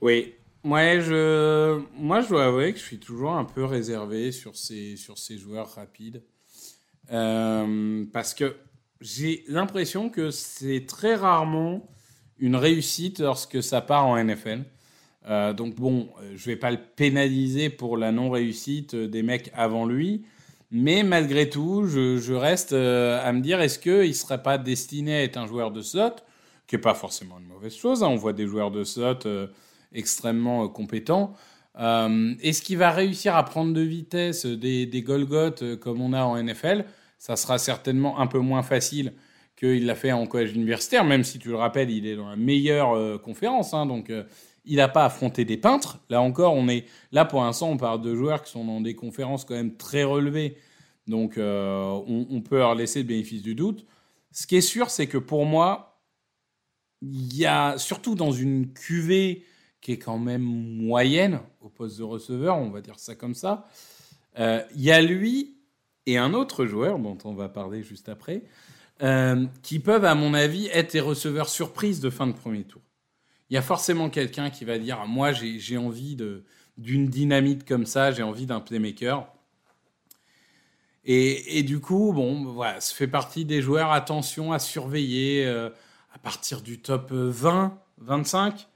Oui, 0.00 0.34
Ouais, 0.68 1.00
je, 1.00 1.80
moi, 1.96 2.20
je 2.20 2.28
dois 2.28 2.44
avouer 2.44 2.74
que 2.74 2.78
je 2.78 2.84
suis 2.84 2.98
toujours 2.98 3.32
un 3.32 3.46
peu 3.46 3.64
réservé 3.64 4.32
sur 4.32 4.54
ces, 4.54 4.96
sur 4.96 5.16
ces 5.16 5.38
joueurs 5.38 5.70
rapides. 5.70 6.22
Euh, 7.10 8.04
parce 8.12 8.34
que 8.34 8.54
j'ai 9.00 9.44
l'impression 9.48 10.10
que 10.10 10.30
c'est 10.30 10.84
très 10.86 11.14
rarement 11.14 11.88
une 12.38 12.54
réussite 12.54 13.20
lorsque 13.20 13.62
ça 13.62 13.80
part 13.80 14.06
en 14.06 14.22
NFL. 14.22 14.64
Euh, 15.30 15.54
donc 15.54 15.74
bon, 15.74 16.10
je 16.34 16.44
vais 16.44 16.56
pas 16.56 16.70
le 16.70 16.78
pénaliser 16.96 17.70
pour 17.70 17.96
la 17.96 18.12
non-réussite 18.12 18.94
des 18.94 19.22
mecs 19.22 19.50
avant 19.54 19.86
lui, 19.86 20.26
mais 20.70 21.02
malgré 21.02 21.48
tout, 21.48 21.86
je, 21.86 22.34
reste 22.34 22.74
euh, 22.74 23.26
à 23.26 23.32
me 23.32 23.40
dire 23.40 23.62
est-ce 23.62 23.78
qu'il 23.78 24.08
ne 24.08 24.12
serait 24.12 24.42
pas 24.42 24.58
destiné 24.58 25.14
à 25.14 25.22
être 25.22 25.38
un 25.38 25.46
joueur 25.46 25.70
de 25.70 25.80
slot, 25.80 26.16
qui 26.66 26.74
n'est 26.74 26.82
pas 26.82 26.94
forcément 26.94 27.38
une 27.38 27.46
mauvaise 27.46 27.74
chose. 27.74 28.02
Hein. 28.02 28.08
On 28.08 28.16
voit 28.16 28.34
des 28.34 28.46
joueurs 28.46 28.70
de 28.70 28.84
slot 28.84 29.20
extrêmement 29.92 30.64
euh, 30.64 30.68
compétent. 30.68 31.34
Euh, 31.78 32.34
Est-ce 32.42 32.62
qu'il 32.62 32.78
va 32.78 32.90
réussir 32.90 33.36
à 33.36 33.44
prendre 33.44 33.72
de 33.72 33.80
vitesse 33.80 34.46
des, 34.46 34.86
des 34.86 35.04
euh, 35.08 35.76
comme 35.76 36.00
on 36.00 36.12
a 36.12 36.24
en 36.24 36.42
NFL 36.42 36.84
Ça 37.18 37.36
sera 37.36 37.58
certainement 37.58 38.18
un 38.20 38.26
peu 38.26 38.38
moins 38.38 38.62
facile 38.62 39.14
qu'il 39.56 39.86
l'a 39.86 39.94
fait 39.94 40.12
en 40.12 40.26
collège 40.26 40.54
universitaire, 40.54 41.04
même 41.04 41.24
si 41.24 41.38
tu 41.38 41.48
le 41.48 41.56
rappelles, 41.56 41.90
il 41.90 42.06
est 42.06 42.16
dans 42.16 42.28
la 42.28 42.36
meilleure 42.36 43.20
conférence. 43.22 43.74
Hein, 43.74 43.86
donc, 43.86 44.12
il 44.64 44.76
n'a 44.76 44.86
pas 44.86 45.04
affronté 45.04 45.44
des 45.44 45.56
peintres. 45.56 45.98
Là 46.10 46.22
encore, 46.22 46.54
on 46.54 46.68
est 46.68 46.84
là 47.10 47.24
pour 47.24 47.42
l'instant, 47.42 47.68
on 47.68 47.76
parle 47.76 48.00
de 48.00 48.14
joueurs 48.14 48.44
qui 48.44 48.52
sont 48.52 48.64
dans 48.64 48.80
des 48.80 48.94
conférences 48.94 49.44
quand 49.44 49.54
même 49.54 49.76
très 49.76 50.04
relevées. 50.04 50.58
Donc, 51.08 51.38
on, 51.38 52.26
on, 52.30 52.40
peut 52.40 52.58
leur 52.58 52.76
laisser 52.76 53.00
le 53.00 53.08
bénéfice 53.08 53.42
du 53.42 53.56
doute. 53.56 53.84
Ce 54.30 54.46
qui 54.46 54.54
est 54.54 54.60
sûr, 54.60 54.90
c'est 54.90 55.08
que 55.08 55.18
pour 55.18 55.44
moi, 55.44 56.00
il 57.02 57.36
y 57.36 57.44
a 57.44 57.78
surtout 57.78 58.14
dans 58.14 58.30
une 58.30 58.72
cuvée 58.72 59.44
qui 59.80 59.92
est 59.92 59.98
quand 59.98 60.18
même 60.18 60.42
moyenne 60.42 61.40
au 61.60 61.68
poste 61.68 61.98
de 61.98 62.02
receveur, 62.02 62.56
on 62.56 62.70
va 62.70 62.80
dire 62.80 62.98
ça 62.98 63.14
comme 63.14 63.34
ça. 63.34 63.68
Euh, 64.38 64.62
il 64.74 64.82
y 64.82 64.90
a 64.90 65.00
lui 65.00 65.56
et 66.06 66.16
un 66.16 66.32
autre 66.32 66.64
joueur 66.64 66.98
dont 66.98 67.18
on 67.24 67.34
va 67.34 67.48
parler 67.48 67.82
juste 67.82 68.08
après, 68.08 68.42
euh, 69.02 69.46
qui 69.62 69.78
peuvent, 69.78 70.04
à 70.04 70.14
mon 70.14 70.34
avis, 70.34 70.68
être 70.68 70.92
des 70.92 71.00
receveurs 71.00 71.48
surprises 71.48 72.00
de 72.00 72.10
fin 72.10 72.26
de 72.26 72.32
premier 72.32 72.64
tour. 72.64 72.82
Il 73.50 73.54
y 73.54 73.56
a 73.56 73.62
forcément 73.62 74.10
quelqu'un 74.10 74.50
qui 74.50 74.64
va 74.64 74.78
dire 74.78 75.06
Moi, 75.06 75.32
j'ai 75.32 75.76
envie 75.76 76.16
d'une 76.76 77.08
dynamite 77.08 77.66
comme 77.66 77.86
ça, 77.86 78.10
j'ai 78.10 78.22
envie 78.22 78.46
d'un 78.46 78.60
playmaker. 78.60 79.26
Et, 81.04 81.62
du 81.62 81.80
coup, 81.80 82.12
bon, 82.12 82.44
voilà, 82.44 82.82
ça 82.82 82.94
fait 82.94 83.06
partie 83.06 83.46
des 83.46 83.62
joueurs, 83.62 83.92
attention 83.92 84.52
à 84.52 84.58
surveiller 84.58 85.46
euh, 85.46 85.70
à 86.12 86.18
partir 86.18 86.60
du 86.60 86.80
top 86.80 87.12
20, 87.12 87.78
25 87.98 88.67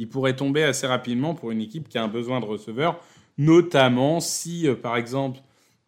il 0.00 0.08
pourrait 0.08 0.34
tomber 0.34 0.62
assez 0.62 0.86
rapidement 0.86 1.34
pour 1.34 1.50
une 1.50 1.60
équipe 1.60 1.86
qui 1.86 1.98
a 1.98 2.02
un 2.02 2.08
besoin 2.08 2.40
de 2.40 2.46
receveur, 2.46 2.98
notamment 3.36 4.20
si, 4.20 4.66
euh, 4.66 4.74
par 4.74 4.96
exemple, 4.96 5.40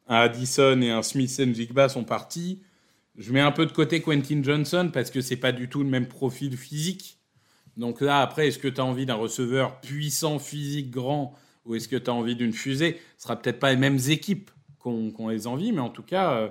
un 0.06 0.16
Addison 0.16 0.82
et 0.82 0.90
un 0.90 1.02
Smith 1.02 1.30
Jigba 1.54 1.88
sont 1.88 2.04
partis. 2.04 2.60
Je 3.16 3.32
mets 3.32 3.40
un 3.40 3.52
peu 3.52 3.64
de 3.64 3.72
côté 3.72 4.02
Quentin 4.02 4.42
Johnson 4.42 4.90
parce 4.92 5.10
que 5.10 5.22
c'est 5.22 5.36
pas 5.36 5.50
du 5.50 5.70
tout 5.70 5.82
le 5.82 5.88
même 5.88 6.08
profil 6.08 6.58
physique. 6.58 7.20
Donc 7.78 8.02
là, 8.02 8.20
après, 8.20 8.48
est-ce 8.48 8.58
que 8.58 8.68
tu 8.68 8.82
as 8.82 8.84
envie 8.84 9.06
d'un 9.06 9.14
receveur 9.14 9.80
puissant, 9.80 10.38
physique, 10.38 10.90
grand, 10.90 11.34
ou 11.64 11.74
est-ce 11.74 11.88
que 11.88 11.96
tu 11.96 12.10
as 12.10 12.14
envie 12.14 12.36
d'une 12.36 12.52
fusée? 12.52 13.00
Ce 13.16 13.22
sera 13.22 13.40
peut-être 13.40 13.60
pas 13.60 13.70
les 13.70 13.78
mêmes 13.78 13.98
équipes 14.08 14.50
qu'on 14.78 15.28
les 15.28 15.46
envie, 15.46 15.72
mais 15.72 15.80
en 15.80 15.88
tout 15.88 16.02
cas, 16.02 16.32
euh, 16.32 16.48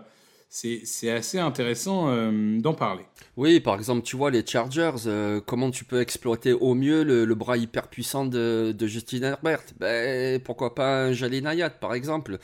c'est 0.53 1.10
assez 1.10 1.39
intéressant 1.39 2.10
euh, 2.10 2.60
d'en 2.60 2.74
parler. 2.74 3.03
Oui, 3.38 3.62
par 3.62 3.75
exemple, 3.75 4.03
tu 4.03 4.17
vois, 4.17 4.31
les 4.31 4.46
Chargers, 4.46 4.91
euh, 5.05 5.39
comment 5.39 5.72
tu 5.72 5.86
peux 5.86 6.01
exploiter 6.01 6.51
au 6.51 6.74
mieux 6.74 7.03
le, 7.03 7.36
bras 7.36 7.55
hyper 7.55 7.88
puissant 7.88 8.25
de, 8.25 8.75
Justin 8.81 9.22
Herbert? 9.22 9.63
Ben, 9.79 10.41
Pourquoi 10.41 10.75
pas 10.75 11.05
un 11.05 11.13
Jalin 11.13 11.46
Hayat, 11.46 11.70
par 11.70 11.93
exemple? 11.93 12.38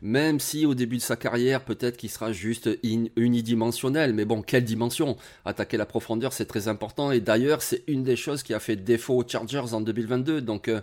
Même 0.00 0.40
si 0.40 0.64
au 0.64 0.74
début 0.74 0.96
de 0.96 1.02
sa 1.02 1.16
carrière, 1.16 1.62
peut-être 1.62 1.98
qu'il 1.98 2.08
sera 2.08 2.32
juste 2.32 2.70
unidimensionnel. 2.82 4.14
Mais 4.14 4.24
bon, 4.24 4.40
quelle 4.40 4.64
dimension? 4.64 5.18
Attaquer 5.44 5.76
la 5.76 5.84
profondeur, 5.84 6.32
c'est 6.32 6.46
très 6.46 6.66
important. 6.66 7.12
Et 7.12 7.20
d'ailleurs, 7.20 7.60
c'est 7.60 7.84
une 7.86 8.04
des 8.04 8.16
choses 8.16 8.42
qui 8.42 8.54
a 8.54 8.60
fait 8.60 8.76
défaut 8.76 9.18
aux 9.18 9.28
Chargers 9.28 9.74
en 9.74 9.82
2022. 9.82 10.40
Donc, 10.40 10.68
euh, 10.68 10.80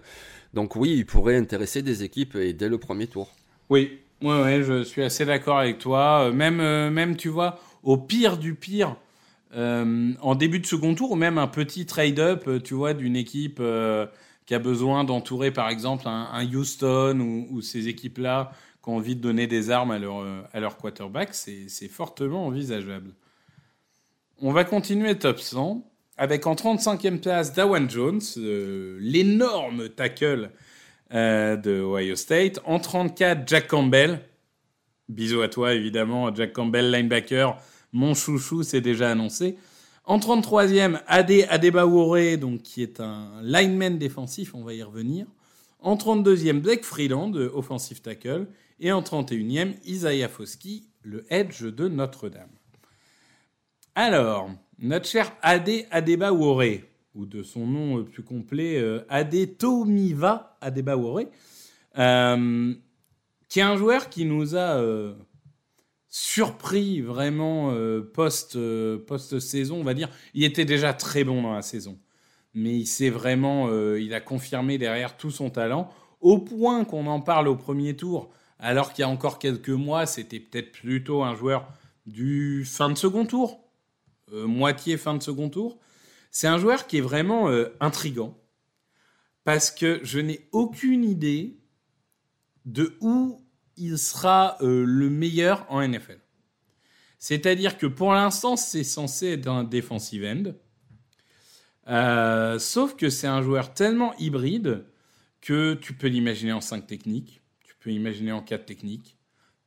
donc 0.54 0.76
oui, 0.76 0.94
il 0.96 1.08
pourrait 1.08 1.38
intéresser 1.38 1.82
des 1.82 2.04
équipes 2.04 2.36
et 2.36 2.54
dès 2.54 2.70
le 2.70 2.78
premier 2.78 3.08
tour. 3.08 3.34
Oui, 3.72 4.00
Ouais, 4.22 4.42
ouais, 4.42 4.64
je 4.64 4.84
suis 4.84 5.04
assez 5.04 5.26
d'accord 5.26 5.60
avec 5.60 5.78
toi. 5.78 6.28
Euh, 6.28 6.34
même, 6.34 6.60
euh, 6.60 6.90
même, 6.90 7.16
tu 7.18 7.30
vois, 7.30 7.60
au 7.84 7.98
pire 7.98 8.38
du 8.38 8.56
pire, 8.56 8.96
euh, 9.56 10.14
en 10.22 10.36
début 10.36 10.60
de 10.60 10.66
second 10.66 10.96
tour, 10.96 11.12
ou 11.12 11.16
même 11.16 11.38
un 11.38 11.48
petit 11.48 11.86
trade-up, 11.86 12.50
tu 12.64 12.74
vois, 12.74 12.94
d'une 12.94 13.16
équipe 13.16 13.62
qui 14.46 14.56
a 14.56 14.60
besoin 14.60 15.04
d'entourer, 15.04 15.52
par 15.52 15.70
exemple, 15.70 16.08
un, 16.08 16.46
Houston 16.52 17.20
ou, 17.52 17.62
ces 17.62 17.88
équipes-là 17.90 18.52
qui 18.84 18.90
ont 18.90 18.96
envie 18.96 19.16
de 19.16 19.22
donner 19.22 19.46
des 19.46 19.70
armes 19.70 19.92
à 19.92 20.00
leur, 20.00 20.26
à 20.52 20.60
leur 20.60 20.78
quarterback, 20.78 21.30
c'est 21.34 21.88
fortement 21.88 22.48
envisageable. 22.48 23.12
On 24.42 24.52
va 24.52 24.64
continuer 24.64 25.18
top 25.18 25.40
100 25.40 25.84
avec 26.18 26.48
en 26.48 26.56
35e 26.56 27.20
place 27.20 27.54
Dawan 27.54 27.90
Jones, 27.90 28.22
l'énorme 29.00 29.90
tackle 29.90 30.52
de 31.12 31.82
Ohio 31.82 32.16
State. 32.16 32.60
En 32.66 32.80
34, 32.80 33.48
Jack 33.48 33.68
Campbell. 33.68 34.22
Bisous 35.10 35.42
à 35.42 35.48
toi, 35.48 35.74
évidemment. 35.74 36.34
Jack 36.34 36.54
Campbell, 36.54 36.92
linebacker. 36.92 37.58
Mon 37.94 38.14
chouchou, 38.14 38.64
c'est 38.64 38.82
déjà 38.82 39.12
annoncé. 39.12 39.58
En 40.04 40.20
33e, 40.20 41.02
Ade 41.08 41.46
Adebawore, 41.50 42.38
donc 42.40 42.62
qui 42.62 42.82
est 42.82 43.00
un 43.00 43.42
lineman 43.42 43.98
défensif, 43.98 44.56
on 44.56 44.64
va 44.64 44.74
y 44.74 44.82
revenir. 44.82 45.26
En 45.80 45.96
32e, 45.96 46.60
Blake 46.60 46.84
Freeland, 46.84 47.34
offensive 47.54 48.02
tackle. 48.02 48.48
Et 48.80 48.92
en 48.92 49.02
31e, 49.02 49.76
Isaiah 49.86 50.30
Foskey, 50.30 50.84
le 51.02 51.26
edge 51.30 51.64
de 51.64 51.88
Notre-Dame. 51.88 52.50
Alors, 53.96 54.52
notre 54.78 55.08
cher 55.08 55.32
Ade 55.42 55.88
Adebawore, 55.90 56.82
ou 57.18 57.26
de 57.26 57.44
son 57.44 57.66
nom 57.66 58.04
plus 58.04 58.24
complet, 58.24 58.78
euh, 58.78 59.04
Ade 59.10 59.58
Tomiva 59.58 60.58
Adebawore, 60.62 61.24
euh, 61.98 62.74
qui 63.50 63.60
est 63.60 63.64
un 63.64 63.76
joueur 63.76 64.10
qui 64.10 64.26
nous 64.26 64.56
a 64.56 64.78
euh, 64.78 65.14
surpris 66.10 67.02
vraiment 67.02 67.72
euh, 67.72 68.02
post, 68.02 68.56
euh, 68.56 68.98
post-saison, 68.98 69.78
on 69.78 69.84
va 69.84 69.94
dire. 69.94 70.10
Il 70.34 70.44
était 70.44 70.66
déjà 70.66 70.94
très 70.94 71.24
bon 71.24 71.42
dans 71.42 71.54
la 71.54 71.62
saison. 71.62 72.00
Mais 72.54 72.76
il 72.76 72.88
s'est 72.88 73.10
vraiment, 73.10 73.68
euh, 73.68 74.00
il 74.00 74.14
a 74.14 74.22
confirmé 74.22 74.78
derrière 74.78 75.18
tout 75.18 75.32
son 75.32 75.50
talent, 75.50 75.92
au 76.22 76.40
point 76.40 76.86
qu'on 76.86 77.06
en 77.08 77.22
parle 77.22 77.48
au 77.48 77.56
premier 77.56 77.96
tour, 77.96 78.32
alors 78.60 78.94
qu'il 78.94 79.04
y 79.04 79.06
a 79.06 79.10
encore 79.10 79.38
quelques 79.38 79.70
mois, 79.70 80.08
c'était 80.08 80.40
peut-être 80.40 80.72
plutôt 80.72 81.24
un 81.24 81.36
joueur 81.36 81.68
du 82.08 82.66
fin 82.66 82.90
de 82.90 82.96
second 82.96 83.26
tour, 83.26 83.60
moitié 84.32 84.98
fin 84.98 85.14
de 85.14 85.22
second 85.22 85.50
tour. 85.50 85.78
C'est 86.32 86.48
un 86.48 86.58
joueur 86.58 86.88
qui 86.88 86.98
est 86.98 87.02
vraiment 87.02 87.50
intrigant, 87.80 88.38
parce 89.44 89.72
que 89.72 90.00
je 90.04 90.20
n'ai 90.20 90.48
aucune 90.52 91.04
idée 91.04 91.58
de 92.66 92.98
où 93.00 93.42
il 93.78 93.98
sera 93.98 94.58
euh, 94.62 94.84
le 94.86 95.10
meilleur 95.10 95.66
en 95.70 95.88
NFL. 95.88 96.20
C'est-à-dire 97.20 97.78
que 97.78 97.88
pour 97.88 98.12
l'instant, 98.14 98.56
c'est 98.56 98.84
censé 98.84 99.28
être 99.28 99.48
un 99.48 99.64
defensive 99.64 100.26
end. 100.26 100.54
Euh, 101.88 102.60
sauf 102.60 102.96
que 102.96 103.10
c'est 103.10 103.28
un 103.28 103.42
joueur 103.42 103.74
tellement 103.74 104.14
hybride 104.18 104.86
que 105.40 105.76
tu 105.76 105.94
peux 105.94 106.08
l'imaginer 106.08 106.52
en 106.52 106.62
5 106.62 106.86
techniques, 106.86 107.42
tu 107.64 107.76
peux 107.80 107.90
l'imaginer 107.90 108.34
en 108.34 108.42
4 108.42 108.66
techniques, 108.66 109.18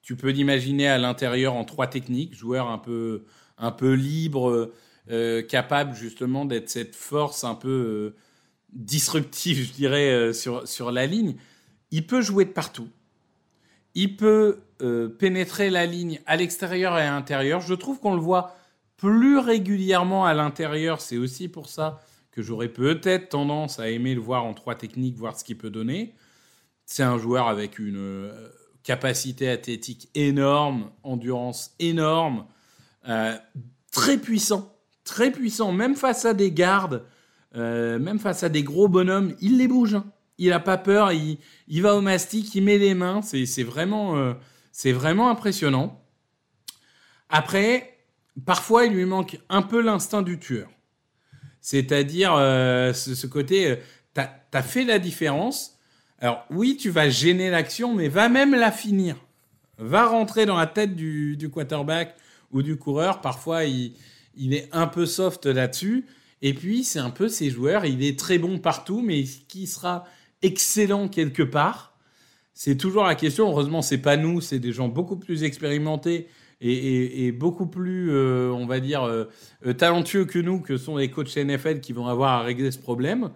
tu 0.03 0.17
peux 0.17 0.31
l'imaginer 0.31 0.89
à 0.89 0.99
l'intérieur 0.99 1.55
en 1.55 1.65
3 1.65 1.87
techniques, 1.87 2.35
joueur 2.35 2.69
un 2.69 2.79
peu 2.79 3.93
libre, 3.95 4.73
euh, 5.11 5.43
capable 5.43 5.95
justement 5.95 6.45
d'être 6.45 6.71
cette 6.71 6.95
force 6.95 7.45
un 7.45 7.55
peu 7.55 8.15
disruptive, 8.73 9.59
je 9.69 9.73
dirais, 9.73 10.33
sur, 10.33 10.67
sur 10.67 10.91
la 10.93 11.07
ligne. 11.07 11.37
Il 11.91 12.07
peut 12.07 12.23
jouer 12.23 12.45
de 12.45 12.51
partout 12.51 12.89
il 13.95 14.17
peut 14.17 14.61
euh, 14.83 15.09
pénétrer 15.09 15.71
la 15.71 15.87
ligne 15.87 16.21
à 16.27 16.37
l'extérieur 16.37 16.97
et 16.99 17.03
à 17.03 17.11
l'intérieur. 17.11 17.61
Je 17.61 17.75
trouve 17.75 17.99
qu'on 18.01 18.15
le 18.15 18.21
voit 18.21 18.55
plus 18.97 19.39
régulièrement 19.39 20.27
à 20.27 20.35
l'intérieur. 20.35 21.01
C'est 21.01 21.17
aussi 21.17 21.49
pour 21.49 21.69
ça 21.69 22.01
que 22.31 22.43
j'aurais 22.43 22.69
peut-être 22.69 23.31
tendance 23.31 23.81
à 23.81 23.91
aimer 23.91 24.15
le 24.15 24.21
voir 24.21 24.45
en 24.45 24.55
trois 24.55 24.77
techniques, 24.77 25.17
voir 25.17 25.39
ce 25.39 25.45
qu'il 25.45 25.59
peut 25.59 25.71
donner. 25.71 26.15
C'est 26.87 27.03
un 27.03 27.19
joueur 27.19 27.49
avec 27.49 27.79
une 27.79 27.97
euh, 27.97 28.49
capacité 28.83 29.49
athlétique 29.49 30.09
énorme, 30.15 30.91
endurance 31.03 31.75
énorme, 31.79 32.47
euh, 33.09 33.37
très 33.91 34.19
puissant, 34.19 34.73
très 35.11 35.31
puissant, 35.31 35.73
même 35.73 35.97
face 35.97 36.25
à 36.25 36.35
des 36.35 36.53
gardes, 36.53 37.05
même 37.55 38.19
face 38.19 38.45
à 38.45 38.49
des 38.49 38.63
gros 38.63 38.89
bonhommes, 38.89 39.35
il 39.41 39.59
les 39.59 39.69
bouge. 39.69 39.95
Hein 39.95 40.05
il 40.41 40.49
n'a 40.49 40.59
pas 40.59 40.79
peur, 40.79 41.13
il, 41.13 41.39
va 41.83 41.95
au 41.95 42.01
mastic, 42.01 42.55
il 42.55 42.65
met 42.65 42.79
les 42.79 42.95
mains, 42.95 43.21
c'est 43.23 43.63
vraiment, 43.63 44.17
euh, 44.17 44.33
vraiment 44.87 45.29
impressionnant. 45.29 46.03
Après, 47.29 47.99
parfois, 48.47 48.87
il 48.87 48.95
lui 48.95 49.05
manque 49.05 49.39
un 49.51 49.61
peu 49.61 49.83
l'instinct 49.83 50.23
du 50.23 50.39
tueur. 50.39 50.71
C'est-à-dire 51.61 52.35
euh, 52.35 52.95
ce, 52.95 53.27
côté, 53.27 53.71
euh, 53.71 53.77
tu 54.15 54.23
as, 54.23 54.63
fait 54.63 54.85
la 54.85 54.99
différence. 54.99 55.79
Alors 56.19 56.47
oui, 56.49 56.79
tu 56.79 56.89
vas 56.89 57.11
gêner 57.11 57.51
l'action, 57.51 57.95
mais 57.95 58.09
va 58.09 58.31
même 58.31 58.55
la 58.55 58.73
finir. 58.73 59.17
Va 59.77 60.07
rentrer 60.07 60.47
dans 60.47 60.57
la 60.57 60.67
tête 60.67 60.97
du, 60.97 61.51
quarterback 61.53 62.17
ou 62.51 62.63
du 62.63 62.79
coureur. 62.79 63.21
Parfois, 63.21 63.65
il, 63.65 63.93
il 64.37 64.55
est 64.55 64.69
un 64.73 64.87
peu 64.87 65.07
soft 65.07 65.47
là-dessus. 65.47 66.07
Et 66.43 66.55
puis, 66.55 66.85
c'est 66.85 66.99
un 66.99 67.11
peu 67.11 67.29
ces 67.29 67.51
joueurs, 67.51 67.85
il 67.85 68.03
est 68.03 68.19
très 68.19 68.39
bon 68.39 68.59
partout, 68.59 69.03
mais 69.03 69.25
qui 69.25 69.67
sera 69.67 70.07
excellent 70.43 71.09
quelque 71.09 71.43
part 71.43 71.99
C'est 72.55 72.77
toujours 72.77 73.05
la 73.05 73.15
question. 73.15 73.49
Heureusement, 73.49 73.83
c'est 73.83 73.99
pas 73.99 74.17
nous, 74.17 74.41
c'est 74.41 74.59
des 74.59 74.73
gens 74.73 74.89
beaucoup 74.89 75.17
plus 75.17 75.45
expérimentés 75.45 76.29
et, 76.63 77.33
beaucoup 77.33 77.67
plus, 77.67 78.11
euh, 78.11 78.51
on 78.53 78.67
va 78.67 78.81
dire, 78.81 79.03
euh, 79.03 79.25
euh, 79.67 79.73
talentueux 79.73 80.27
que 80.27 80.39
nous, 80.39 80.61
que 80.61 80.77
sont 80.77 80.99
les 80.99 81.11
coachs 81.11 81.37
NFL 81.37 81.81
qui 81.81 81.95
vont 81.95 82.07
avoir 82.07 82.41
à 82.41 82.43
régler 82.43 82.71
ce 82.71 82.79
problème. 82.79 83.31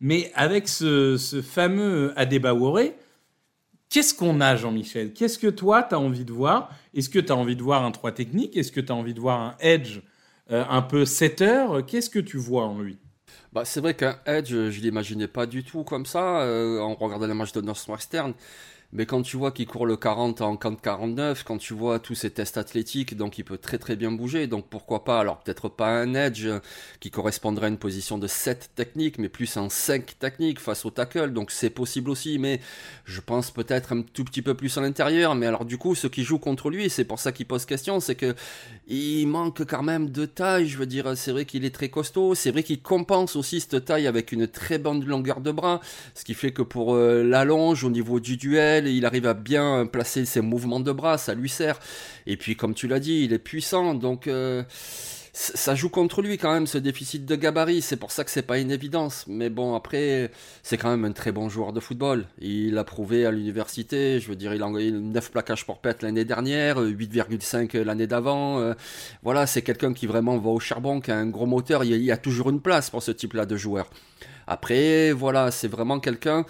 Mais 0.00 0.30
avec 0.34 0.68
ce, 0.68 1.16
fameux 1.42 2.12
Adebawore, 2.16 2.90
qu'est-ce 3.88 4.14
qu'on 4.14 4.42
a, 4.42 4.56
Jean-Michel? 4.56 5.14
Qu'est-ce 5.14 5.38
que 5.38 5.46
toi, 5.46 5.84
tu 5.84 5.94
as 5.94 5.98
envie 5.98 6.26
de 6.26 6.32
voir? 6.32 6.70
Est-ce 6.92 7.08
que 7.08 7.18
tu 7.18 7.32
as 7.32 7.36
envie 7.36 7.56
de 7.56 7.62
voir 7.62 7.82
un 7.82 7.92
3 7.92 8.12
technique 8.12 8.58
Est-ce 8.58 8.72
que 8.72 8.80
tu 8.80 8.92
as 8.92 8.94
envie 8.94 9.14
de 9.14 9.20
voir 9.20 9.40
un 9.40 9.54
edge 9.60 10.00
un 10.50 10.82
peu 10.82 11.04
setter 11.04 11.66
Qu'est-ce 11.86 12.10
que 12.10 12.18
tu 12.18 12.36
vois 12.38 12.64
en 12.64 12.80
lui? 12.80 12.98
Bah, 13.52 13.64
c'est 13.64 13.80
vrai 13.80 13.94
qu'un 13.94 14.18
Edge, 14.26 14.50
je 14.50 14.80
l'imaginais 14.80 15.28
pas 15.28 15.46
du 15.46 15.64
tout 15.64 15.82
comme 15.82 16.04
ça, 16.04 16.42
euh, 16.42 16.78
en 16.80 16.94
regardant 16.94 17.26
les 17.26 17.34
matchs 17.34 17.52
de 17.52 17.62
Northwestern. 17.62 18.34
Mais 18.96 19.04
quand 19.04 19.20
tu 19.20 19.36
vois 19.36 19.52
qu'il 19.52 19.66
court 19.66 19.84
le 19.84 19.98
40 19.98 20.40
en 20.40 20.56
49, 20.56 21.44
quand 21.44 21.58
tu 21.58 21.74
vois 21.74 21.98
tous 21.98 22.14
ces 22.14 22.30
tests 22.30 22.56
athlétiques, 22.56 23.14
donc 23.14 23.36
il 23.36 23.44
peut 23.44 23.58
très 23.58 23.76
très 23.76 23.94
bien 23.94 24.10
bouger. 24.10 24.46
Donc 24.46 24.70
pourquoi 24.70 25.04
pas, 25.04 25.20
alors 25.20 25.40
peut-être 25.40 25.68
pas 25.68 25.88
un 25.88 26.14
edge 26.14 26.48
qui 26.98 27.10
correspondrait 27.10 27.66
à 27.66 27.68
une 27.68 27.76
position 27.76 28.16
de 28.16 28.26
7 28.26 28.70
techniques, 28.74 29.18
mais 29.18 29.28
plus 29.28 29.58
un 29.58 29.68
5 29.68 30.18
techniques 30.18 30.60
face 30.60 30.86
au 30.86 30.90
tackle. 30.90 31.34
Donc 31.34 31.50
c'est 31.50 31.68
possible 31.68 32.08
aussi, 32.08 32.38
mais 32.38 32.58
je 33.04 33.20
pense 33.20 33.50
peut-être 33.50 33.92
un 33.92 34.00
tout 34.00 34.24
petit 34.24 34.40
peu 34.40 34.54
plus 34.54 34.78
à 34.78 34.80
l'intérieur. 34.80 35.34
Mais 35.34 35.44
alors 35.44 35.66
du 35.66 35.76
coup, 35.76 35.94
ce 35.94 36.06
qui 36.06 36.24
joue 36.24 36.38
contre 36.38 36.70
lui, 36.70 36.88
c'est 36.88 37.04
pour 37.04 37.18
ça 37.18 37.32
qu'il 37.32 37.44
pose 37.44 37.66
question, 37.66 38.00
c'est 38.00 38.14
que 38.14 38.34
il 38.88 39.26
manque 39.26 39.66
quand 39.66 39.82
même 39.82 40.08
de 40.08 40.24
taille. 40.24 40.68
Je 40.68 40.78
veux 40.78 40.86
dire, 40.86 41.18
c'est 41.18 41.32
vrai 41.32 41.44
qu'il 41.44 41.66
est 41.66 41.74
très 41.74 41.90
costaud. 41.90 42.34
C'est 42.34 42.50
vrai 42.50 42.62
qu'il 42.62 42.80
compense 42.80 43.36
aussi 43.36 43.60
cette 43.60 43.84
taille 43.84 44.06
avec 44.06 44.32
une 44.32 44.48
très 44.48 44.78
bonne 44.78 45.04
longueur 45.04 45.42
de 45.42 45.52
bras, 45.52 45.82
ce 46.14 46.24
qui 46.24 46.32
fait 46.32 46.52
que 46.52 46.62
pour 46.62 46.94
euh, 46.94 47.22
l'allonge 47.22 47.84
au 47.84 47.90
niveau 47.90 48.20
du 48.20 48.38
duel, 48.38 48.85
il 48.94 49.06
arrive 49.06 49.26
à 49.26 49.34
bien 49.34 49.86
placer 49.86 50.24
ses 50.24 50.40
mouvements 50.40 50.80
de 50.80 50.92
bras, 50.92 51.18
ça 51.18 51.34
lui 51.34 51.48
sert. 51.48 51.78
Et 52.26 52.36
puis, 52.36 52.56
comme 52.56 52.74
tu 52.74 52.88
l'as 52.88 53.00
dit, 53.00 53.24
il 53.24 53.32
est 53.32 53.38
puissant, 53.38 53.94
donc 53.94 54.26
euh, 54.26 54.62
ça 55.38 55.74
joue 55.74 55.90
contre 55.90 56.22
lui 56.22 56.38
quand 56.38 56.50
même 56.50 56.66
ce 56.66 56.78
déficit 56.78 57.26
de 57.26 57.36
gabarit. 57.36 57.82
C'est 57.82 57.98
pour 57.98 58.10
ça 58.10 58.24
que 58.24 58.30
c'est 58.30 58.40
pas 58.40 58.58
une 58.58 58.70
évidence. 58.70 59.24
Mais 59.28 59.50
bon, 59.50 59.74
après, 59.74 60.30
c'est 60.62 60.78
quand 60.78 60.88
même 60.88 61.04
un 61.04 61.12
très 61.12 61.30
bon 61.30 61.50
joueur 61.50 61.74
de 61.74 61.80
football. 61.80 62.24
Il 62.40 62.78
a 62.78 62.84
prouvé 62.84 63.26
à 63.26 63.30
l'université. 63.30 64.18
Je 64.18 64.28
veux 64.28 64.36
dire, 64.36 64.54
il 64.54 64.62
a 64.62 64.68
eu 64.68 64.92
9 64.92 65.30
plaquages 65.30 65.66
pour 65.66 65.78
pète 65.78 66.02
l'année 66.02 66.24
dernière, 66.24 66.80
8,5 66.80 67.78
l'année 67.82 68.06
d'avant. 68.06 68.60
Euh, 68.60 68.72
voilà, 69.22 69.46
c'est 69.46 69.60
quelqu'un 69.60 69.92
qui 69.92 70.06
vraiment 70.06 70.38
va 70.38 70.48
au 70.48 70.58
charbon, 70.58 71.00
qui 71.02 71.10
a 71.10 71.16
un 71.16 71.26
gros 71.26 71.46
moteur. 71.46 71.84
Il 71.84 72.02
y 72.02 72.10
a 72.10 72.16
toujours 72.16 72.48
une 72.48 72.62
place 72.62 72.88
pour 72.88 73.02
ce 73.02 73.10
type-là 73.10 73.44
de 73.44 73.58
joueur. 73.58 73.90
Après, 74.46 75.12
voilà, 75.12 75.50
c'est 75.50 75.68
vraiment 75.68 76.00
quelqu'un 76.00 76.46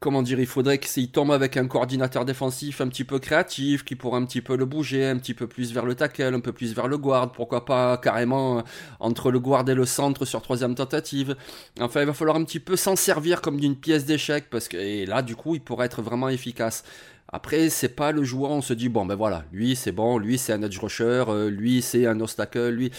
comment 0.00 0.22
dire, 0.22 0.40
il 0.40 0.46
faudrait 0.46 0.78
qu'il 0.78 1.10
tombe 1.10 1.30
avec 1.30 1.58
un 1.58 1.66
coordinateur 1.66 2.24
défensif 2.24 2.80
un 2.80 2.88
petit 2.88 3.04
peu 3.04 3.18
créatif, 3.18 3.84
qui 3.84 3.96
pourrait 3.96 4.18
un 4.18 4.24
petit 4.24 4.40
peu 4.40 4.56
le 4.56 4.64
bouger, 4.64 5.06
un 5.06 5.18
petit 5.18 5.34
peu 5.34 5.46
plus 5.46 5.74
vers 5.74 5.84
le 5.84 5.94
tackle, 5.94 6.34
un 6.34 6.40
peu 6.40 6.52
plus 6.52 6.74
vers 6.74 6.88
le 6.88 6.96
guard, 6.96 7.32
pourquoi 7.32 7.66
pas 7.66 7.98
carrément 7.98 8.58
euh, 8.58 8.62
entre 8.98 9.30
le 9.30 9.38
guard 9.38 9.68
et 9.68 9.74
le 9.74 9.84
centre 9.84 10.24
sur 10.24 10.40
troisième 10.40 10.74
tentative. 10.74 11.36
Enfin, 11.80 12.00
il 12.00 12.06
va 12.06 12.14
falloir 12.14 12.38
un 12.38 12.44
petit 12.44 12.60
peu 12.60 12.76
s'en 12.76 12.96
servir 12.96 13.42
comme 13.42 13.60
d'une 13.60 13.76
pièce 13.76 14.06
d'échec, 14.06 14.46
parce 14.50 14.68
que 14.68 15.06
là, 15.06 15.20
du 15.20 15.36
coup, 15.36 15.54
il 15.54 15.60
pourrait 15.60 15.84
être 15.86 16.00
vraiment 16.00 16.30
efficace. 16.30 16.82
Après, 17.30 17.68
c'est 17.68 17.94
pas 17.94 18.10
le 18.10 18.24
joueur, 18.24 18.52
on 18.52 18.62
se 18.62 18.72
dit, 18.72 18.88
bon, 18.88 19.04
ben 19.04 19.16
voilà, 19.16 19.44
lui 19.52 19.76
c'est 19.76 19.92
bon, 19.92 20.16
lui 20.16 20.38
c'est 20.38 20.54
un 20.54 20.62
edge 20.62 20.78
rusher, 20.78 21.24
euh, 21.28 21.50
lui 21.50 21.82
c'est 21.82 22.06
un 22.06 22.18
obstacle, 22.20 22.70
lui. 22.70 22.90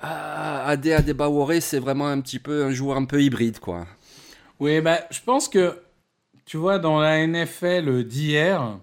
Ah, 0.00 0.66
Ade 0.66 0.88
Adebawore, 0.88 1.52
c'est 1.60 1.78
vraiment 1.78 2.08
un 2.08 2.20
petit 2.20 2.40
peu 2.40 2.64
un 2.64 2.72
joueur 2.72 2.96
un 2.96 3.04
peu 3.04 3.22
hybride, 3.22 3.60
quoi. 3.60 3.86
Oui, 4.58 4.80
bah, 4.80 4.98
je 5.10 5.20
pense 5.24 5.48
que 5.48 5.78
tu 6.50 6.56
vois, 6.56 6.80
dans 6.80 6.98
la 6.98 7.24
NFL 7.24 8.02
d'hier, 8.02 8.80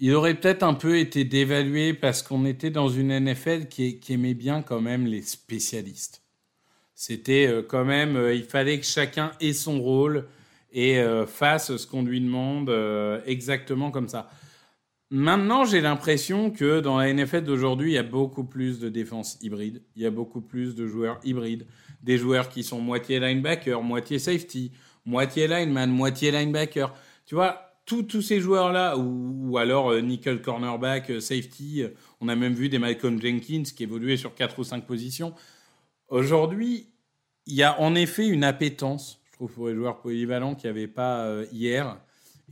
il 0.00 0.14
aurait 0.14 0.32
peut-être 0.32 0.62
un 0.62 0.72
peu 0.72 0.96
été 0.96 1.22
dévalué 1.22 1.92
parce 1.92 2.22
qu'on 2.22 2.46
était 2.46 2.70
dans 2.70 2.88
une 2.88 3.08
NFL 3.08 3.66
qui, 3.66 4.00
aimait 4.08 4.32
bien 4.32 4.62
quand 4.62 4.80
même 4.80 5.04
les 5.04 5.20
spécialistes. 5.20 6.22
C'était 6.94 7.46
euh, 7.46 7.62
quand 7.62 7.84
même, 7.84 8.16
euh, 8.16 8.34
il 8.34 8.44
fallait 8.44 8.80
que 8.80 8.86
chacun 8.86 9.32
ait 9.38 9.52
son 9.52 9.82
rôle 9.82 10.28
et 10.72 10.98
euh, 10.98 11.26
fasse 11.26 11.76
ce 11.76 11.86
qu'on 11.86 12.02
lui 12.02 12.22
demande 12.22 12.72
exactement 13.26 13.90
comme 13.90 14.08
ça. 14.08 14.30
Maintenant, 15.10 15.66
j'ai 15.66 15.82
l'impression 15.82 16.50
que 16.50 16.80
dans 16.80 16.96
la 16.96 17.12
NFL 17.12 17.42
d'aujourd'hui, 17.42 17.90
il 17.90 17.94
y 17.96 17.98
a 17.98 18.02
beaucoup 18.02 18.44
plus 18.44 18.78
de 18.78 18.88
défense 18.88 19.36
hybride, 19.42 19.82
il 19.94 20.04
y 20.04 20.06
a 20.06 20.10
beaucoup 20.10 20.40
plus 20.40 20.74
de 20.74 20.86
joueurs 20.86 21.20
hybrides, 21.22 21.66
des 22.02 22.16
joueurs 22.16 22.48
qui 22.48 22.64
sont 22.64 22.80
moitié 22.80 23.20
linebacker, 23.20 23.82
moitié 23.82 24.18
safety, 24.18 24.72
moitié 25.06 25.48
lineman, 25.48 25.90
moitié 25.90 26.30
linebacker. 26.30 26.92
Tu 27.24 27.34
vois, 27.34 27.66
tous 27.86 28.20
ces 28.20 28.40
joueurs-là, 28.40 28.98
ou, 28.98 29.56
alors 29.58 29.92
euh, 29.92 30.00
nickel 30.00 30.42
cornerback, 30.42 31.10
euh, 31.10 31.20
safety, 31.20 31.82
euh, 31.82 31.88
on 32.20 32.28
a 32.28 32.34
même 32.34 32.52
vu 32.52 32.68
des 32.68 32.78
Malcolm 32.78 33.20
Jenkins 33.22 33.62
qui 33.62 33.84
évoluaient 33.84 34.16
sur 34.16 34.34
4 34.34 34.58
ou 34.58 34.64
5 34.64 34.84
positions. 34.84 35.34
Aujourd'hui, 36.08 36.88
il 37.46 37.54
y 37.54 37.62
a 37.62 37.80
en 37.80 37.94
effet 37.94 38.26
une 38.26 38.44
appétence, 38.44 39.20
je 39.30 39.32
trouve, 39.32 39.52
pour 39.52 39.68
les 39.68 39.74
joueurs 39.74 40.00
polyvalents 40.00 40.56
qu'il 40.56 40.70
n'y 40.70 40.78
avait 40.78 40.88
pas 40.88 41.44
hier. 41.52 41.96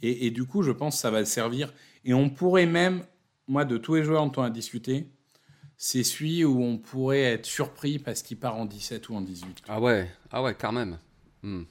Et, 0.02 0.30
du 0.30 0.44
coup, 0.44 0.62
je 0.62 0.70
pense 0.70 0.96
que 0.96 1.00
ça 1.00 1.10
va 1.10 1.24
servir. 1.24 1.72
Et 2.04 2.12
on 2.12 2.28
pourrait 2.28 2.66
même, 2.66 3.04
moi, 3.46 3.64
de 3.64 3.78
tous 3.78 3.94
les 3.94 4.04
joueurs 4.04 4.26
dont 4.26 4.42
on 4.42 4.44
a 4.44 4.50
discuté, 4.50 5.08
c'est 5.76 6.02
celui 6.02 6.44
où 6.44 6.62
on 6.62 6.76
pourrait 6.76 7.22
être 7.22 7.46
surpris 7.46 7.98
parce 7.98 8.22
qu'il 8.22 8.38
part 8.38 8.56
en 8.56 8.66
17 8.66 9.08
ou 9.08 9.14
en 9.14 9.20
18. 9.20 9.62
Ah 9.68 9.80
ouais, 9.80 10.10
ah 10.30 10.42
ouais, 10.42 10.54
quand 10.54 10.72
même. 10.72 10.98
Hmm. 11.42 11.62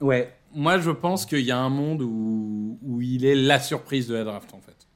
Ouais, 0.00 0.34
moi 0.54 0.78
je 0.78 0.90
pense 0.90 1.26
qu'il 1.26 1.40
y 1.40 1.50
a 1.50 1.58
un 1.58 1.68
monde 1.68 2.02
où, 2.02 2.78
où 2.82 3.00
il 3.00 3.24
est 3.24 3.34
la 3.34 3.60
surprise 3.60 4.06
de 4.08 4.14
la 4.14 4.24
draft 4.24 4.52
en 4.54 4.60
fait. 4.60 4.86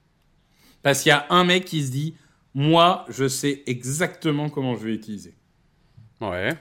Parce 0.83 1.03
qu'il 1.03 1.11
y 1.11 1.13
a 1.13 1.27
un 1.31 1.45
mec 1.45 1.65
qui 1.65 1.85
se 1.85 1.91
dit, 1.91 2.15
moi 2.55 3.05
je 3.09 3.29
sais 3.29 3.63
exactement 3.67 4.51
comment 4.51 4.77
je 4.77 4.85
vais 4.85 4.95
utiliser. 4.95 5.35
Ouais. 6.21 6.57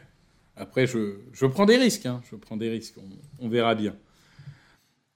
Après, 0.55 0.87
je, 0.87 1.19
je 1.31 1.45
prends 1.45 1.65
des 1.65 1.77
risques, 1.77 2.05
hein. 2.05 2.21
je 2.29 2.35
prends 2.35 2.57
des 2.57 2.69
risques, 2.69 2.95
on, 2.97 3.45
on 3.45 3.49
verra 3.49 3.75
bien. 3.75 3.95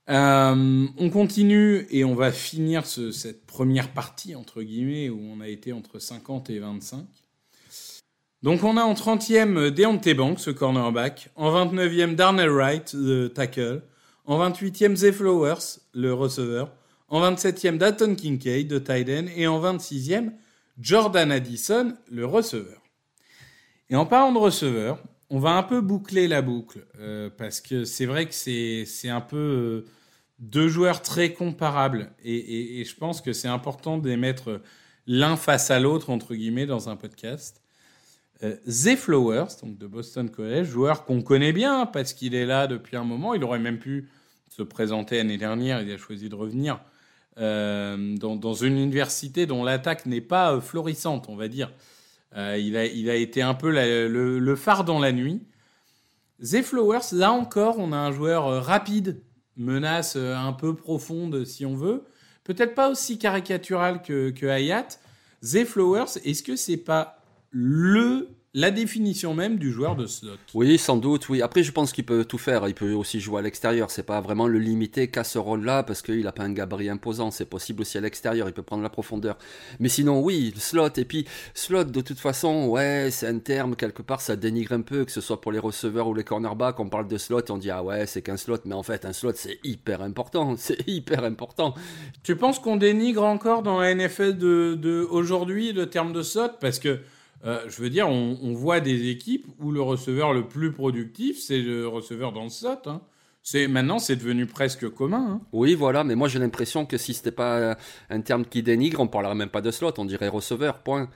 Euh, 0.10 0.88
on 0.98 1.10
continue 1.10 1.88
et 1.90 2.04
on 2.04 2.14
va 2.14 2.32
finir 2.32 2.86
ce, 2.86 3.12
cette 3.12 3.46
première 3.46 3.92
partie, 3.94 4.36
entre 4.36 4.62
guillemets, 4.62 5.10
où 5.10 5.20
on 5.20 5.40
a 5.40 5.48
été 5.48 5.72
entre 5.72 6.00
50 6.00 6.50
et 6.50 6.60
25. 6.60 7.06
Donc 8.44 8.66
on 8.66 8.76
a 8.76 8.84
en 8.84 8.94
30e 8.94 9.70
Deontay 9.70 10.14
Banks, 10.14 10.42
ce 10.42 10.52
cornerback. 10.52 11.30
En 11.36 11.50
29e 11.50 12.16
Darnell 12.16 12.50
Wright, 12.50 12.94
le 12.94 13.30
tackle. 13.30 13.82
En 14.26 14.38
28e 14.38 14.98
Zay 14.98 15.14
Flowers, 15.14 15.80
le 15.94 16.14
receveur. 16.14 16.70
En 17.08 17.22
27e 17.22 17.78
Dalton 17.78 18.16
Kincaid, 18.16 18.68
de 18.68 18.80
tight 18.80 19.08
end. 19.08 19.28
Et 19.38 19.48
en 19.48 19.62
26e 19.62 20.34
Jordan 20.78 21.32
Addison, 21.32 21.96
le 22.12 22.26
receveur. 22.26 22.82
Et 23.90 23.96
en 23.96 24.06
parlant 24.06 24.34
de 24.34 24.40
receveur, 24.40 25.02
on 25.30 25.40
va 25.40 25.52
un 25.52 25.64
peu 25.64 25.80
boucler 25.80 26.28
la 26.28 26.42
boucle. 26.42 26.86
Euh, 27.00 27.30
parce 27.30 27.62
que 27.62 27.86
c'est 27.86 28.06
vrai 28.06 28.26
que 28.26 28.34
c'est 28.34 29.10
un 29.10 29.22
peu 29.22 29.38
euh, 29.38 29.86
deux 30.40 30.68
joueurs 30.68 31.02
très 31.02 31.32
comparables. 31.32 32.12
Et, 32.26 32.82
et 32.82 32.84
je 32.84 32.96
pense 32.98 33.22
que 33.22 33.32
c'est 33.32 33.48
important 33.48 33.98
de 33.98 34.10
les 34.10 34.18
mettre 34.18 34.60
l'un 35.08 35.38
face 35.38 35.72
à 35.72 35.80
l'autre, 35.80 36.10
entre 36.10 36.36
guillemets, 36.36 36.66
dans 36.66 36.90
un 36.90 36.98
podcast. 36.98 37.63
Euh, 38.44 38.56
Zay 38.68 38.98
Flowers, 38.98 39.48
donc 39.62 39.78
de 39.78 39.88
Boston 39.88 40.30
College, 40.30 40.68
joueur 40.68 41.06
qu'on 41.06 41.22
connaît 41.22 41.54
bien 41.54 41.86
parce 41.86 42.14
qu'il 42.14 42.36
est 42.36 42.46
là 42.46 42.68
depuis 42.68 42.98
un 42.98 43.04
moment. 43.04 43.34
Il 43.34 43.44
aurait 43.44 43.60
même 43.60 43.80
pu 43.80 44.10
se 44.50 44.64
présenter 44.64 45.18
l'année 45.18 45.38
dernière. 45.38 45.82
Il 45.82 45.92
a 45.92 45.98
choisi 45.98 46.30
de 46.30 46.36
revenir 46.36 46.82
euh, 47.40 48.16
dans, 48.18 48.54
une 48.54 48.78
université 48.78 49.46
dont 49.46 49.64
l'attaque 49.64 50.06
n'est 50.06 50.22
pas 50.22 50.54
euh, 50.54 50.62
florissante, 50.62 51.28
on 51.30 51.36
va 51.36 51.48
dire. 51.48 51.72
il, 52.36 52.78
a, 52.78 53.16
été 53.16 53.42
un 53.42 53.54
peu 53.54 53.72
le, 53.72 54.56
phare 54.56 54.84
dans 54.84 55.00
la 55.00 55.12
nuit. 55.12 55.42
Zay 56.42 56.64
Flowers, 56.64 57.14
là 57.14 57.32
encore, 57.32 57.80
on 57.80 57.94
a 57.94 57.98
un 57.98 58.12
joueur 58.12 58.64
rapide, 58.64 59.22
menace 59.56 60.18
un 60.18 60.52
peu 60.52 60.76
profonde 60.76 61.46
si 61.46 61.66
on 61.66 61.76
veut. 61.76 62.04
Peut-être 62.44 62.76
pas 62.76 62.90
aussi 62.90 63.18
caricatural 63.18 64.02
que, 64.02 64.32
que 64.32 64.48
Hayat. 64.48 64.88
Zay 65.42 65.64
Flowers, 65.64 66.18
est-ce 66.26 66.44
que 66.44 66.58
c'est 66.58 66.78
pas 66.78 67.23
le 67.54 68.28
la 68.56 68.70
définition 68.70 69.34
même 69.34 69.58
du 69.58 69.72
joueur 69.72 69.96
de 69.96 70.06
slot. 70.06 70.38
Oui, 70.54 70.78
sans 70.78 70.98
doute, 70.98 71.28
oui. 71.28 71.42
Après, 71.42 71.64
je 71.64 71.72
pense 71.72 71.92
qu'il 71.92 72.06
peut 72.06 72.24
tout 72.24 72.38
faire. 72.38 72.68
Il 72.68 72.76
peut 72.76 72.94
aussi 72.94 73.20
jouer 73.20 73.40
à 73.40 73.42
l'extérieur. 73.42 73.90
C'est 73.90 74.06
pas 74.06 74.22
vraiment 74.22 74.48
le 74.48 74.60
limiter 74.60 75.08
qu'à 75.08 75.24
ce 75.24 75.40
rôle-là 75.40 75.82
parce 75.82 76.04
qu'il 76.04 76.22
n'a 76.22 76.32
pas 76.32 76.44
un 76.44 76.54
gabarit 76.54 76.88
imposant. 76.88 77.32
C'est 77.32 77.46
possible 77.46 77.82
aussi 77.82 77.98
à 77.98 78.02
l'extérieur. 78.02 78.48
Il 78.48 78.54
peut 78.54 78.62
prendre 78.62 78.84
la 78.84 78.90
profondeur. 78.90 79.40
Mais 79.80 79.90
sinon, 79.90 80.22
oui, 80.22 80.54
slot. 80.56 80.90
Et 80.98 81.06
puis, 81.06 81.26
slot, 81.56 81.86
de 81.86 82.02
toute 82.02 82.20
façon, 82.20 82.68
ouais, 82.68 83.10
c'est 83.10 83.28
un 83.28 83.40
terme, 83.40 83.76
quelque 83.76 84.04
part, 84.04 84.22
ça 84.22 84.36
dénigre 84.36 84.74
un 84.74 84.82
peu, 84.82 85.04
que 85.04 85.12
ce 85.12 85.22
soit 85.22 85.42
pour 85.42 85.52
les 85.52 85.58
receveurs 85.58 86.08
ou 86.08 86.14
les 86.14 86.24
cornerbacks. 86.24 86.80
On 86.80 86.90
parle 86.90 87.08
de 87.08 87.18
slot, 87.18 87.50
on 87.50 87.58
dit, 87.58 87.72
ah 87.72 87.84
ouais, 87.84 88.06
c'est 88.06 88.22
qu'un 88.22 88.38
slot. 88.38 88.60
Mais 88.66 88.76
en 88.76 88.84
fait, 88.84 89.04
un 89.06 89.14
slot, 89.14 89.34
c'est 89.34 89.58
hyper 89.64 90.04
important. 90.04 90.56
C'est 90.64 90.88
hyper 90.88 91.24
important. 91.24 91.74
Tu 92.24 92.36
penses 92.36 92.60
qu'on 92.60 92.78
dénigre 92.78 93.24
encore 93.24 93.64
dans 93.64 93.80
la 93.80 93.94
NFL 93.94 94.38
de, 94.38 94.76
de 94.76 95.06
aujourd'hui 95.10 95.74
le 95.74 95.90
terme 95.90 96.14
de 96.14 96.22
slot? 96.22 96.50
Parce 96.62 96.80
que 96.80 97.00
euh, 97.46 97.60
je 97.68 97.82
veux 97.82 97.90
dire, 97.90 98.08
on, 98.08 98.54
voit 98.54 98.80
des 98.80 99.10
équipes 99.10 99.48
où 99.60 99.72
le 99.72 99.82
receveur 99.82 100.34
le 100.34 100.48
plus 100.48 100.72
productif, 100.72 101.40
c'est 101.40 101.60
le 101.60 101.88
receveur 101.88 102.32
dans 102.32 102.44
le 102.44 102.50
slot. 102.50 102.78
Hein. 102.86 103.02
C'est 103.42 103.68
maintenant, 103.68 104.00
c'est 104.00 104.16
devenu 104.16 104.46
presque 104.46 104.90
commun. 104.90 105.28
Hein. 105.30 105.42
Oui, 105.52 105.76
voilà, 105.76 106.06
mais 106.06 106.16
moi 106.16 106.30
j'ai 106.30 106.40
l'impression 106.40 106.86
que 106.86 106.98
si 106.98 107.14
c'était 107.14 107.32
pas 107.32 107.78
un 108.10 108.22
terme 108.22 108.46
qui 108.46 108.64
dénigre, 108.64 109.02
on 109.02 109.08
parlerait 109.08 109.36
même 109.36 109.50
pas 109.50 109.62
de 109.62 109.72
slot, 109.72 109.94
on 109.98 110.06
dirait 110.06 110.30
receveur. 110.30 110.80
Point. 110.80 111.10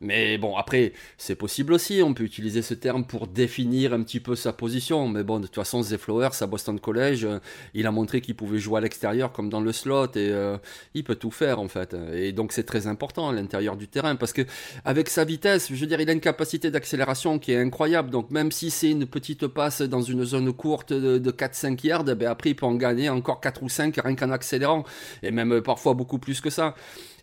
Mais 0.00 0.38
bon, 0.38 0.56
après, 0.56 0.92
c'est 1.16 1.36
possible 1.36 1.72
aussi, 1.72 2.02
on 2.02 2.14
peut 2.14 2.24
utiliser 2.24 2.62
ce 2.62 2.74
terme 2.74 3.04
pour 3.04 3.26
définir 3.26 3.94
un 3.94 4.02
petit 4.02 4.20
peu 4.20 4.36
sa 4.36 4.52
position. 4.52 5.08
Mais 5.08 5.22
bon, 5.22 5.38
de 5.38 5.46
toute 5.46 5.54
façon, 5.54 5.82
Zay 5.82 5.98
Flowers 5.98 6.30
à 6.40 6.46
Boston 6.46 6.78
College, 6.78 7.24
euh, 7.24 7.38
il 7.74 7.86
a 7.86 7.90
montré 7.90 8.20
qu'il 8.20 8.34
pouvait 8.34 8.58
jouer 8.58 8.78
à 8.78 8.80
l'extérieur 8.80 9.32
comme 9.32 9.48
dans 9.48 9.60
le 9.60 9.72
slot 9.72 10.06
et 10.16 10.30
euh, 10.30 10.58
il 10.94 11.04
peut 11.04 11.14
tout 11.14 11.30
faire 11.30 11.60
en 11.60 11.68
fait. 11.68 11.96
Et 12.12 12.32
donc 12.32 12.52
c'est 12.52 12.64
très 12.64 12.86
important 12.86 13.28
à 13.28 13.32
l'intérieur 13.32 13.76
du 13.76 13.88
terrain 13.88 14.16
parce 14.16 14.32
que 14.32 14.42
avec 14.84 15.08
sa 15.08 15.24
vitesse, 15.24 15.68
je 15.70 15.74
veux 15.74 15.86
dire, 15.86 16.00
il 16.00 16.10
a 16.10 16.12
une 16.12 16.20
capacité 16.20 16.70
d'accélération 16.70 17.38
qui 17.38 17.52
est 17.52 17.60
incroyable. 17.60 18.10
Donc 18.10 18.30
même 18.30 18.50
si 18.52 18.70
c'est 18.70 18.90
une 18.90 19.06
petite 19.06 19.46
passe 19.46 19.80
dans 19.82 20.02
une 20.02 20.24
zone 20.24 20.52
courte 20.52 20.92
de, 20.92 21.30
4-5 21.30 21.86
yards, 21.86 22.04
ben 22.04 22.26
après 22.26 22.50
il 22.50 22.56
peut 22.56 22.66
en 22.66 22.74
gagner 22.74 23.08
encore 23.08 23.40
4 23.40 23.62
ou 23.62 23.68
5 23.68 23.96
rien 24.02 24.14
qu'en 24.14 24.30
accélérant 24.30 24.84
et 25.22 25.30
même 25.30 25.62
parfois 25.62 25.94
beaucoup 25.94 26.18
plus 26.18 26.40
que 26.40 26.50
ça. 26.50 26.74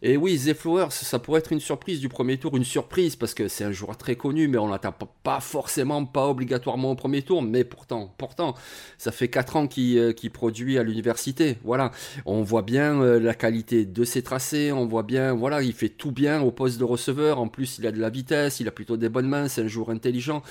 Et 0.03 0.17
oui, 0.17 0.39
Flowers, 0.55 0.89
ça 0.89 1.19
pourrait 1.19 1.41
être 1.41 1.51
une 1.51 1.59
surprise 1.59 1.99
du 1.99 2.09
premier 2.09 2.37
tour, 2.37 2.57
une 2.57 2.63
surprise 2.63 3.15
parce 3.15 3.35
que 3.35 3.47
c'est 3.47 3.63
un 3.63 3.71
joueur 3.71 3.97
très 3.97 4.15
connu, 4.15 4.47
mais 4.47 4.57
on 4.57 4.67
l'attend 4.67 4.95
pas 5.21 5.39
forcément, 5.39 6.05
pas 6.05 6.27
obligatoirement 6.27 6.89
au 6.89 6.95
premier 6.95 7.21
tour, 7.21 7.43
mais 7.43 7.63
pourtant, 7.63 8.11
pourtant, 8.17 8.55
ça 8.97 9.11
fait 9.11 9.27
4 9.27 9.55
ans 9.57 9.67
qu'il 9.67 9.99
euh, 9.99 10.13
produit 10.33 10.79
à 10.79 10.83
l'université. 10.83 11.57
Voilà, 11.63 11.91
on 12.25 12.41
voit 12.41 12.63
bien 12.63 12.99
euh, 12.99 13.19
la 13.19 13.35
qualité 13.35 13.85
de 13.85 14.03
ses 14.03 14.23
tracés, 14.23 14.71
on 14.71 14.87
voit 14.87 15.03
bien, 15.03 15.33
voilà, 15.33 15.61
il 15.61 15.73
fait 15.73 15.89
tout 15.89 16.11
bien 16.11 16.41
au 16.41 16.49
poste 16.49 16.79
de 16.79 16.83
receveur. 16.83 17.39
En 17.39 17.47
plus, 17.47 17.77
il 17.77 17.85
a 17.85 17.91
de 17.91 17.99
la 17.99 18.09
vitesse, 18.09 18.59
il 18.59 18.67
a 18.67 18.71
plutôt 18.71 18.97
des 18.97 19.09
bonnes 19.09 19.29
mains, 19.29 19.47
c'est 19.49 19.61
un 19.61 19.67
joueur 19.67 19.91
intelligent. 19.91 20.41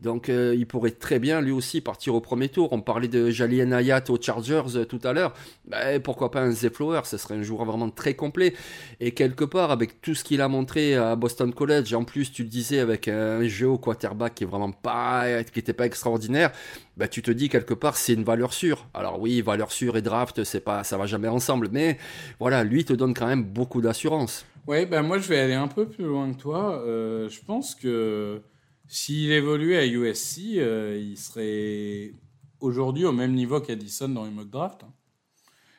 Donc, 0.00 0.28
euh, 0.28 0.54
il 0.56 0.68
pourrait 0.68 0.92
très 0.92 1.18
bien 1.18 1.40
lui 1.40 1.50
aussi 1.50 1.80
partir 1.80 2.14
au 2.14 2.20
premier 2.20 2.48
tour. 2.48 2.72
On 2.72 2.80
parlait 2.80 3.08
de 3.08 3.30
Jalien 3.30 3.72
Hayat 3.72 4.04
aux 4.08 4.22
Chargers 4.22 4.86
tout 4.88 5.00
à 5.02 5.12
l'heure. 5.12 5.34
Ben, 5.66 6.00
pourquoi 6.00 6.30
pas 6.30 6.42
un 6.42 6.54
Flowers 6.54 7.06
Ce 7.06 7.16
serait 7.16 7.34
un 7.34 7.42
joueur 7.42 7.64
vraiment 7.64 7.90
très 7.90 8.14
complet. 8.14 8.54
Et 9.02 9.12
quelque 9.12 9.44
part, 9.44 9.70
avec 9.70 10.02
tout 10.02 10.14
ce 10.14 10.22
qu'il 10.22 10.42
a 10.42 10.48
montré 10.48 10.94
à 10.94 11.16
Boston 11.16 11.54
College, 11.54 11.94
en 11.94 12.04
plus, 12.04 12.30
tu 12.30 12.42
le 12.42 12.50
disais, 12.50 12.80
avec 12.80 13.08
un 13.08 13.42
jeu 13.48 13.66
au 13.66 13.78
quarterback 13.78 14.34
qui 14.34 14.44
est 14.44 14.46
vraiment 14.46 14.72
pas, 14.72 15.42
qui 15.44 15.58
était 15.58 15.72
pas 15.72 15.86
extraordinaire, 15.86 16.52
bah, 16.98 17.08
tu 17.08 17.22
te 17.22 17.30
dis 17.30 17.48
quelque 17.48 17.72
part, 17.72 17.96
c'est 17.96 18.12
une 18.12 18.24
valeur 18.24 18.52
sûre. 18.52 18.86
Alors 18.92 19.18
oui, 19.18 19.40
valeur 19.40 19.72
sûre 19.72 19.96
et 19.96 20.02
draft, 20.02 20.44
c'est 20.44 20.60
pas, 20.60 20.84
ça 20.84 20.98
va 20.98 21.06
jamais 21.06 21.28
ensemble, 21.28 21.70
mais 21.72 21.96
voilà, 22.38 22.62
lui 22.62 22.84
te 22.84 22.92
donne 22.92 23.14
quand 23.14 23.26
même 23.26 23.42
beaucoup 23.42 23.80
d'assurance. 23.80 24.44
Oui, 24.66 24.84
ben 24.84 25.02
moi 25.02 25.18
je 25.18 25.26
vais 25.28 25.38
aller 25.38 25.54
un 25.54 25.68
peu 25.68 25.88
plus 25.88 26.04
loin 26.04 26.30
que 26.32 26.38
toi. 26.38 26.82
Euh, 26.84 27.28
je 27.30 27.40
pense 27.40 27.74
que 27.74 28.42
s'il 28.86 29.32
évoluait 29.32 29.78
à 29.78 29.86
USC, 29.86 30.58
euh, 30.58 31.00
il 31.00 31.16
serait 31.16 32.12
aujourd'hui 32.60 33.06
au 33.06 33.12
même 33.12 33.32
niveau 33.32 33.60
qu'Addison 33.60 34.10
dans 34.10 34.26
les 34.26 34.30
mock 34.30 34.50
draft. 34.50 34.82
Hein. 34.84 34.92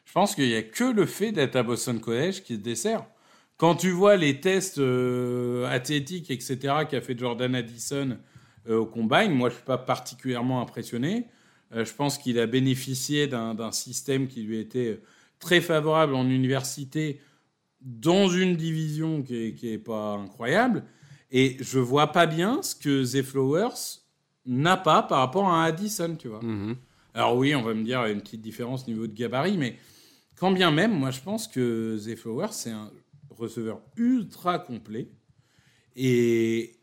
Je 0.06 0.14
pense 0.14 0.36
qu'il 0.36 0.48
n'y 0.48 0.56
a 0.56 0.64
que 0.64 0.84
le 0.84 1.06
fait 1.06 1.32
d'être 1.32 1.56
à 1.56 1.64
Boston 1.64 2.00
College 2.00 2.42
qui 2.42 2.56
se 2.56 2.60
dessert. 2.60 3.06
Quand 3.62 3.76
tu 3.76 3.92
vois 3.92 4.18
les 4.18 4.40
tests 4.40 4.80
euh, 4.80 5.68
athlétiques, 5.68 6.32
etc., 6.32 6.58
qu'a 6.90 7.00
fait 7.00 7.16
Jordan 7.16 7.54
Addison 7.54 8.18
euh, 8.68 8.80
au 8.80 8.88
combine, 8.88 9.36
moi 9.36 9.50
je 9.50 9.54
ne 9.54 9.58
suis 9.58 9.66
pas 9.66 9.78
particulièrement 9.78 10.62
impressionné. 10.62 11.28
Euh, 11.72 11.86
je 11.86 11.94
pense 11.94 12.18
qu'il 12.18 12.40
a 12.40 12.48
bénéficié 12.48 13.28
d'un 13.28 13.72
système 13.72 14.28
qui 14.28 14.42
lui 14.42 14.58
était 14.58 15.00
très 15.38 15.62
favorable 15.62 16.16
en 16.16 16.28
université 16.28 17.22
dans 17.82 18.30
une 18.30 18.56
division 18.56 19.22
qui 19.22 19.56
n'est 19.62 19.78
pas 19.78 20.14
incroyable. 20.16 20.84
Et 21.30 21.58
je 21.60 21.78
vois 21.78 22.12
pas 22.12 22.26
bien 22.26 22.64
ce 22.64 22.74
que 22.74 23.04
Zay 23.04 23.22
Flowers 23.22 24.00
n'a 24.48 24.76
pas 24.76 25.04
par 25.04 25.20
rapport 25.20 25.48
à 25.50 25.66
Addison, 25.66 26.16
tu 26.16 26.30
vois. 26.30 26.40
Mm-hmm. 26.40 26.76
Alors 27.14 27.38
oui, 27.38 27.54
on 27.54 27.62
va 27.62 27.76
me 27.76 27.84
dire, 27.84 28.04
une 28.08 28.22
petite 28.22 28.42
différence 28.42 28.86
au 28.86 28.88
niveau 28.88 29.06
de 29.06 29.14
gabarit, 29.14 29.60
mais 29.60 29.76
quand 30.36 30.50
bien 30.50 30.72
même, 30.72 30.98
moi, 30.98 31.12
je 31.12 31.22
pense 31.22 31.48
que 31.48 31.96
Zay 32.00 32.16
Flowers, 32.16 32.54
c'est 32.54 32.72
un 32.72 32.90
receveur 33.42 33.82
ultra 33.98 34.60
complet. 34.60 35.10
Et 35.96 36.80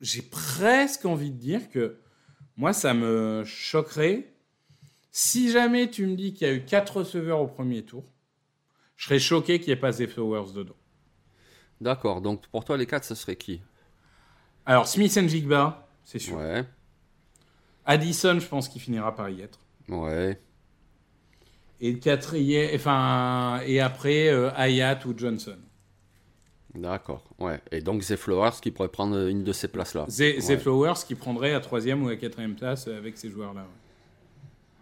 j'ai 0.00 0.22
presque 0.22 1.04
envie 1.04 1.30
de 1.30 1.38
dire 1.38 1.68
que 1.68 2.00
moi, 2.56 2.72
ça 2.72 2.94
me 2.94 3.42
choquerait. 3.44 4.32
Si 5.10 5.50
jamais 5.50 5.90
tu 5.90 6.06
me 6.06 6.16
dis 6.16 6.34
qu'il 6.34 6.46
y 6.46 6.50
a 6.50 6.54
eu 6.54 6.64
quatre 6.64 6.98
receveurs 6.98 7.40
au 7.40 7.46
premier 7.46 7.84
tour, 7.84 8.04
je 8.96 9.06
serais 9.06 9.18
choqué 9.18 9.58
qu'il 9.58 9.68
n'y 9.68 9.72
ait 9.72 9.80
pas 9.80 9.92
Zay 9.92 10.06
Flowers 10.06 10.52
dedans. 10.52 10.76
D'accord. 11.80 12.20
Donc 12.20 12.46
pour 12.48 12.64
toi, 12.64 12.76
les 12.76 12.86
quatre, 12.86 13.04
ce 13.04 13.14
serait 13.14 13.36
qui? 13.36 13.60
Alors, 14.66 14.88
Smith 14.88 15.16
and 15.18 15.28
Jigba, 15.28 15.88
c'est 16.04 16.18
sûr. 16.18 16.36
Ouais. 16.36 16.64
Addison, 17.84 18.40
je 18.40 18.46
pense 18.46 18.68
qu'il 18.68 18.80
finira 18.80 19.14
par 19.14 19.28
y 19.28 19.42
être. 19.42 19.60
Ouais. 19.88 20.40
Et 21.86 21.98
quatrième, 21.98 22.70
enfin, 22.74 23.60
et 23.66 23.78
après 23.78 24.28
euh, 24.28 24.48
Hayat 24.56 25.00
ou 25.06 25.12
Johnson. 25.14 25.58
D'accord, 26.74 27.22
ouais. 27.38 27.60
Et 27.72 27.82
donc 27.82 28.00
Zay 28.00 28.16
Flowers 28.16 28.54
qui 28.62 28.70
pourrait 28.70 28.88
prendre 28.88 29.28
une 29.28 29.44
de 29.44 29.52
ces 29.52 29.68
places-là. 29.68 30.06
Zay, 30.08 30.40
Flowers 30.56 31.04
qui 31.06 31.14
prendrait 31.14 31.52
la 31.52 31.60
troisième 31.60 32.02
ou 32.02 32.08
la 32.08 32.16
quatrième 32.16 32.54
place 32.54 32.88
avec 32.88 33.18
ces 33.18 33.28
joueurs-là. 33.28 33.66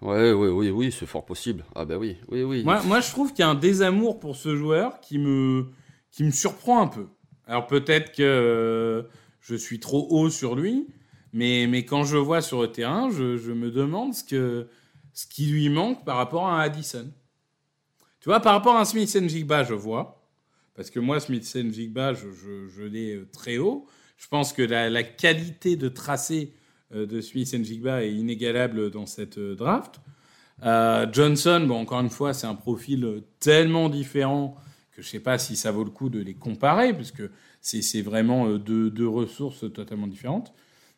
Ouais, 0.00 0.30
oui, 0.30 0.46
oui, 0.46 0.70
oui, 0.70 0.94
c'est 0.96 1.06
fort 1.06 1.24
possible. 1.24 1.64
Ah 1.74 1.84
ben 1.84 1.96
oui, 1.96 2.18
oui, 2.28 2.44
oui. 2.44 2.62
Moi, 2.62 2.80
moi 2.84 3.00
je 3.00 3.10
trouve 3.10 3.30
qu'il 3.30 3.40
y 3.40 3.42
a 3.42 3.48
un 3.48 3.56
désamour 3.56 4.20
pour 4.20 4.36
ce 4.36 4.54
joueur 4.54 5.00
qui 5.00 5.18
me, 5.18 5.70
qui 6.12 6.22
me 6.22 6.30
surprend 6.30 6.82
un 6.82 6.86
peu. 6.86 7.08
Alors 7.48 7.66
peut-être 7.66 8.12
que 8.12 8.22
euh, 8.22 9.02
je 9.40 9.56
suis 9.56 9.80
trop 9.80 10.06
haut 10.10 10.30
sur 10.30 10.54
lui, 10.54 10.86
mais, 11.32 11.66
mais 11.68 11.84
quand 11.84 12.04
je 12.04 12.16
vois 12.16 12.42
sur 12.42 12.62
le 12.62 12.68
terrain, 12.70 13.10
je, 13.10 13.38
je 13.38 13.50
me 13.50 13.72
demande 13.72 14.14
ce, 14.14 14.22
que, 14.22 14.68
ce 15.12 15.26
qui 15.26 15.46
lui 15.46 15.68
manque 15.68 16.04
par 16.04 16.16
rapport 16.16 16.48
à 16.48 16.62
Addison. 16.62 17.10
Tu 18.20 18.28
vois, 18.28 18.40
par 18.40 18.54
rapport 18.54 18.76
à 18.76 18.84
Smith 18.84 19.28
Jigba, 19.28 19.64
je 19.64 19.74
vois. 19.74 20.22
Parce 20.74 20.90
que 20.90 21.00
moi, 21.00 21.20
Smith 21.20 21.44
Jigba, 21.44 22.14
je, 22.14 22.82
l'ai 22.82 23.16
euh, 23.16 23.28
très 23.30 23.58
haut. 23.58 23.86
Je 24.16 24.28
pense 24.28 24.52
que 24.52 24.62
la, 24.62 25.02
qualité 25.02 25.76
de 25.76 25.88
tracé 25.88 26.54
euh, 26.94 27.04
de 27.04 27.20
Smith 27.20 27.52
Jigba 27.64 28.04
est 28.04 28.12
inégalable 28.12 28.90
dans 28.90 29.06
cette 29.06 29.38
draft. 29.38 30.00
Euh, 30.62 31.06
Johnson, 31.12 31.64
bon, 31.66 31.80
encore 31.80 32.00
une 32.00 32.10
fois, 32.10 32.32
c'est 32.32 32.46
un 32.46 32.54
profil 32.54 33.22
tellement 33.40 33.88
différent 33.88 34.56
que 34.92 35.02
je 35.02 35.08
ne 35.08 35.10
sais 35.10 35.20
pas 35.20 35.38
si 35.38 35.56
ça 35.56 35.72
vaut 35.72 35.84
le 35.84 35.90
coup 35.90 36.08
de 36.08 36.20
les 36.20 36.34
comparer, 36.34 36.92
parce 36.92 37.10
que 37.10 37.30
c'est 37.60 38.02
vraiment 38.02 38.56
deux, 38.56 39.08
ressources 39.08 39.64
totalement 39.72 40.06
différentes. 40.06 40.52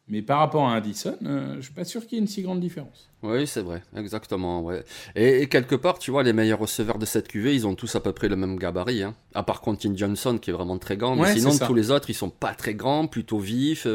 Mais 0.07 0.21
par 0.21 0.41
rapport 0.41 0.69
à 0.69 0.75
Addison, 0.75 1.17
euh, 1.25 1.53
je 1.53 1.57
ne 1.57 1.63
suis 1.63 1.73
pas 1.73 1.85
sûr 1.85 2.03
qu'il 2.07 2.13
y 2.13 2.15
ait 2.17 2.21
une 2.21 2.29
si 2.29 2.43
grande 2.43 2.61
différence. 2.61 3.09
Oui, 3.23 3.47
c'est 3.47 3.63
vrai, 3.63 3.83
exactement. 3.97 4.61
Ouais. 4.61 4.85
Et, 5.17 5.49
quelque 5.49 5.75
part, 5.75 5.99
tu 5.99 6.11
vois, 6.11 6.23
les 6.23 6.35
meilleurs 6.35 6.59
receveurs 6.59 6.99
de 6.99 7.07
cette 7.07 7.27
QV, 7.29 7.55
ils 7.55 7.67
ont 7.67 7.75
tous 7.75 7.97
à 7.97 8.01
peu 8.01 8.13
près 8.13 8.29
le 8.29 8.37
même 8.37 8.59
gabarit. 8.59 9.03
Hein. 9.03 9.15
À 9.33 9.43
part 9.43 9.63
Quentin 9.63 9.97
Johnson, 9.97 10.37
qui 10.37 10.51
est 10.51 10.53
vraiment 10.53 10.77
très 10.77 10.99
grand. 10.99 11.17
Mais 11.17 11.35
sinon, 11.35 11.57
tous 11.57 11.73
les 11.73 11.91
autres, 11.91 12.11
ils 12.11 12.15
sont 12.15 12.29
pas 12.29 12.55
très 12.55 12.75
grands, 12.75 13.07
plutôt 13.07 13.39
vifs, 13.39 13.87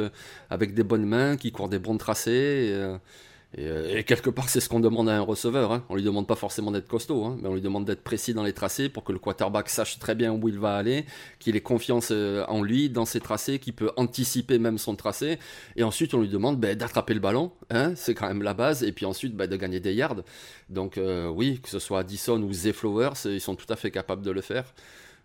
avec 0.50 0.74
des 0.74 0.84
bonnes 0.84 1.06
mains, 1.06 1.38
qui 1.38 1.52
courent 1.52 1.70
des 1.70 1.80
bons 1.80 1.98
tracés. 1.98 2.72
Euh, 2.74 2.98
et, 3.58 4.04
quelque 4.04 4.30
part, 4.30 4.48
c'est 4.48 4.60
ce 4.60 4.70
qu'on 4.70 4.80
demande 4.80 5.10
à 5.10 5.18
un 5.18 5.22
receveur. 5.22 5.72
Hein. 5.72 5.84
On 5.90 5.96
lui 5.96 6.04
demande 6.04 6.28
pas 6.28 6.36
forcément 6.36 6.70
d'être 6.70 6.88
costaud, 6.88 7.26
hein, 7.26 7.38
mais 7.42 7.50
on 7.50 7.56
lui 7.56 7.62
demande 7.62 7.84
d'être 7.84 8.04
précis 8.04 8.36
dans 8.36 8.44
les 8.44 8.54
tracés 8.54 8.90
pour 8.90 9.04
que 9.04 9.12
le 9.12 9.18
quarterback 9.18 9.70
sache 9.70 9.98
très 9.98 10.14
bien 10.14 10.32
où 10.32 10.48
il 10.48 10.60
va 10.60 10.76
aller, 10.76 11.06
qu'il 11.40 11.56
ait 11.56 11.62
confiance 11.62 12.10
euh, 12.12 12.46
en 12.48 12.62
lui, 12.62 12.92
dans 12.92 13.06
ses 13.06 13.20
tracés, 13.20 13.58
qu'il 13.58 13.74
peut 13.74 13.92
anticiper 13.98 14.60
même 14.60 14.78
son 14.78 14.96
tracé. 14.96 15.40
Et 15.76 15.84
ensuite, 15.84 16.14
on 16.14 16.22
lui 16.22 16.30
demande 16.30 16.60
ben, 16.60 16.78
d'attraper 16.78 17.16
le 17.16 17.20
ballon, 17.20 17.52
hein, 17.72 17.94
c'est 17.96 18.14
quand 18.14 18.28
même 18.28 18.44
la 18.44 18.54
base, 18.54 18.84
et 18.84 18.92
puis 18.92 19.08
ensuite 19.08 19.36
ben, 19.36 19.48
de 19.48 19.56
gagner 19.56 19.80
des 19.80 19.96
yards. 19.96 20.22
Donc 20.70 21.00
euh, 21.00 21.28
oui, 21.28 21.60
que 21.60 21.70
ce 21.70 21.80
soit 21.80 22.02
Addison 22.02 22.40
ou 22.44 22.54
Zay 22.54 22.72
Flowers, 22.72 23.14
ils 23.26 23.42
sont 23.42 23.56
tout 23.56 23.72
à 23.74 23.76
fait 23.76 23.90
capables 23.90 24.22
de 24.22 24.32
le 24.32 24.42
faire. 24.42 24.74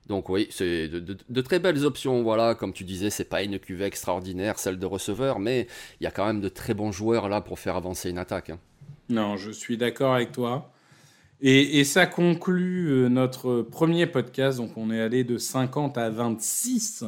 Donc 0.06 0.28
oui, 0.28 0.48
c'est 0.50 0.88
de, 0.88 1.40
très 1.40 1.58
belles 1.58 1.84
options. 1.84 2.22
Voilà, 2.22 2.54
comme 2.54 2.72
tu 2.72 2.84
disais, 2.84 3.10
c'est 3.10 3.24
pas 3.24 3.42
une 3.42 3.58
cuvée 3.58 3.86
extraordinaire, 3.86 4.58
celle 4.58 4.78
de 4.78 4.86
receveur, 4.86 5.38
mais 5.38 5.66
il 6.00 6.04
y 6.04 6.06
a 6.06 6.10
quand 6.10 6.26
même 6.26 6.40
de 6.40 6.48
très 6.48 6.74
bons 6.74 6.92
joueurs 6.92 7.28
là 7.28 7.40
pour 7.40 7.58
faire 7.58 7.76
avancer 7.76 8.10
une 8.10 8.18
attaque. 8.18 8.50
Hein. 8.50 8.58
Non, 9.08 9.36
je 9.36 9.50
suis 9.50 9.76
d'accord 9.76 10.14
avec 10.14 10.32
toi. 10.32 10.70
Et, 11.40 11.84
ça 11.84 12.06
conclut 12.06 12.88
euh, 12.88 13.08
notre 13.08 13.62
premier 13.62 14.06
podcast. 14.06 14.58
Donc 14.58 14.76
on 14.76 14.90
est 14.90 15.00
allé 15.00 15.24
de 15.24 15.36
50 15.36 15.98
à 15.98 16.08
26 16.08 17.04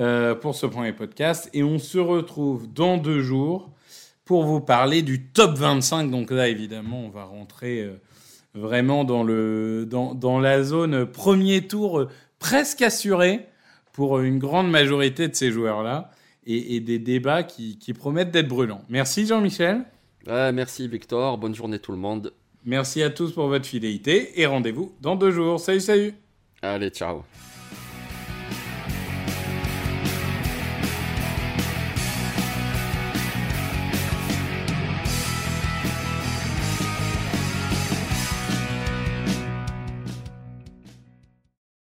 euh, 0.00 0.34
pour 0.34 0.54
ce 0.54 0.66
premier 0.66 0.92
podcast. 0.92 1.48
Et 1.54 1.62
on 1.62 1.78
se 1.78 1.98
retrouve 1.98 2.70
dans 2.72 2.98
deux 2.98 3.20
jours 3.22 3.70
pour 4.24 4.44
vous 4.44 4.60
parler 4.60 5.02
du 5.02 5.28
top 5.28 5.56
25. 5.56 6.10
Donc 6.10 6.30
là, 6.30 6.48
évidemment, 6.48 7.00
on 7.00 7.10
va 7.10 7.24
rentrer... 7.24 7.82
Euh, 7.82 8.00
vraiment 8.54 9.04
dans, 9.04 9.22
le, 9.22 9.86
dans, 9.86 10.14
dans 10.14 10.40
la 10.40 10.62
zone 10.62 11.06
premier 11.06 11.66
tour 11.66 12.08
presque 12.38 12.82
assuré 12.82 13.46
pour 13.92 14.20
une 14.20 14.38
grande 14.38 14.70
majorité 14.70 15.28
de 15.28 15.34
ces 15.34 15.50
joueurs-là 15.50 16.10
et, 16.46 16.80
des 16.80 16.98
débats 16.98 17.42
qui, 17.42 17.78
qui 17.78 17.92
promettent 17.92 18.30
d'être 18.30 18.48
brûlants. 18.48 18.82
Merci 18.88 19.26
Jean-Michel. 19.26 19.84
merci 20.26 20.88
Victor, 20.88 21.36
bonne 21.36 21.54
journée 21.54 21.78
tout 21.78 21.92
le 21.92 21.98
monde. 21.98 22.32
Merci 22.64 23.02
à 23.02 23.10
tous 23.10 23.32
pour 23.32 23.48
votre 23.48 23.66
fidélité 23.66 24.40
et 24.40 24.46
rendez-vous 24.46 24.94
dans 25.00 25.16
deux 25.16 25.30
jours. 25.30 25.60
Salut, 25.60 25.80
salut. 25.80 26.14
Allez, 26.62 26.90
ciao. 26.90 27.22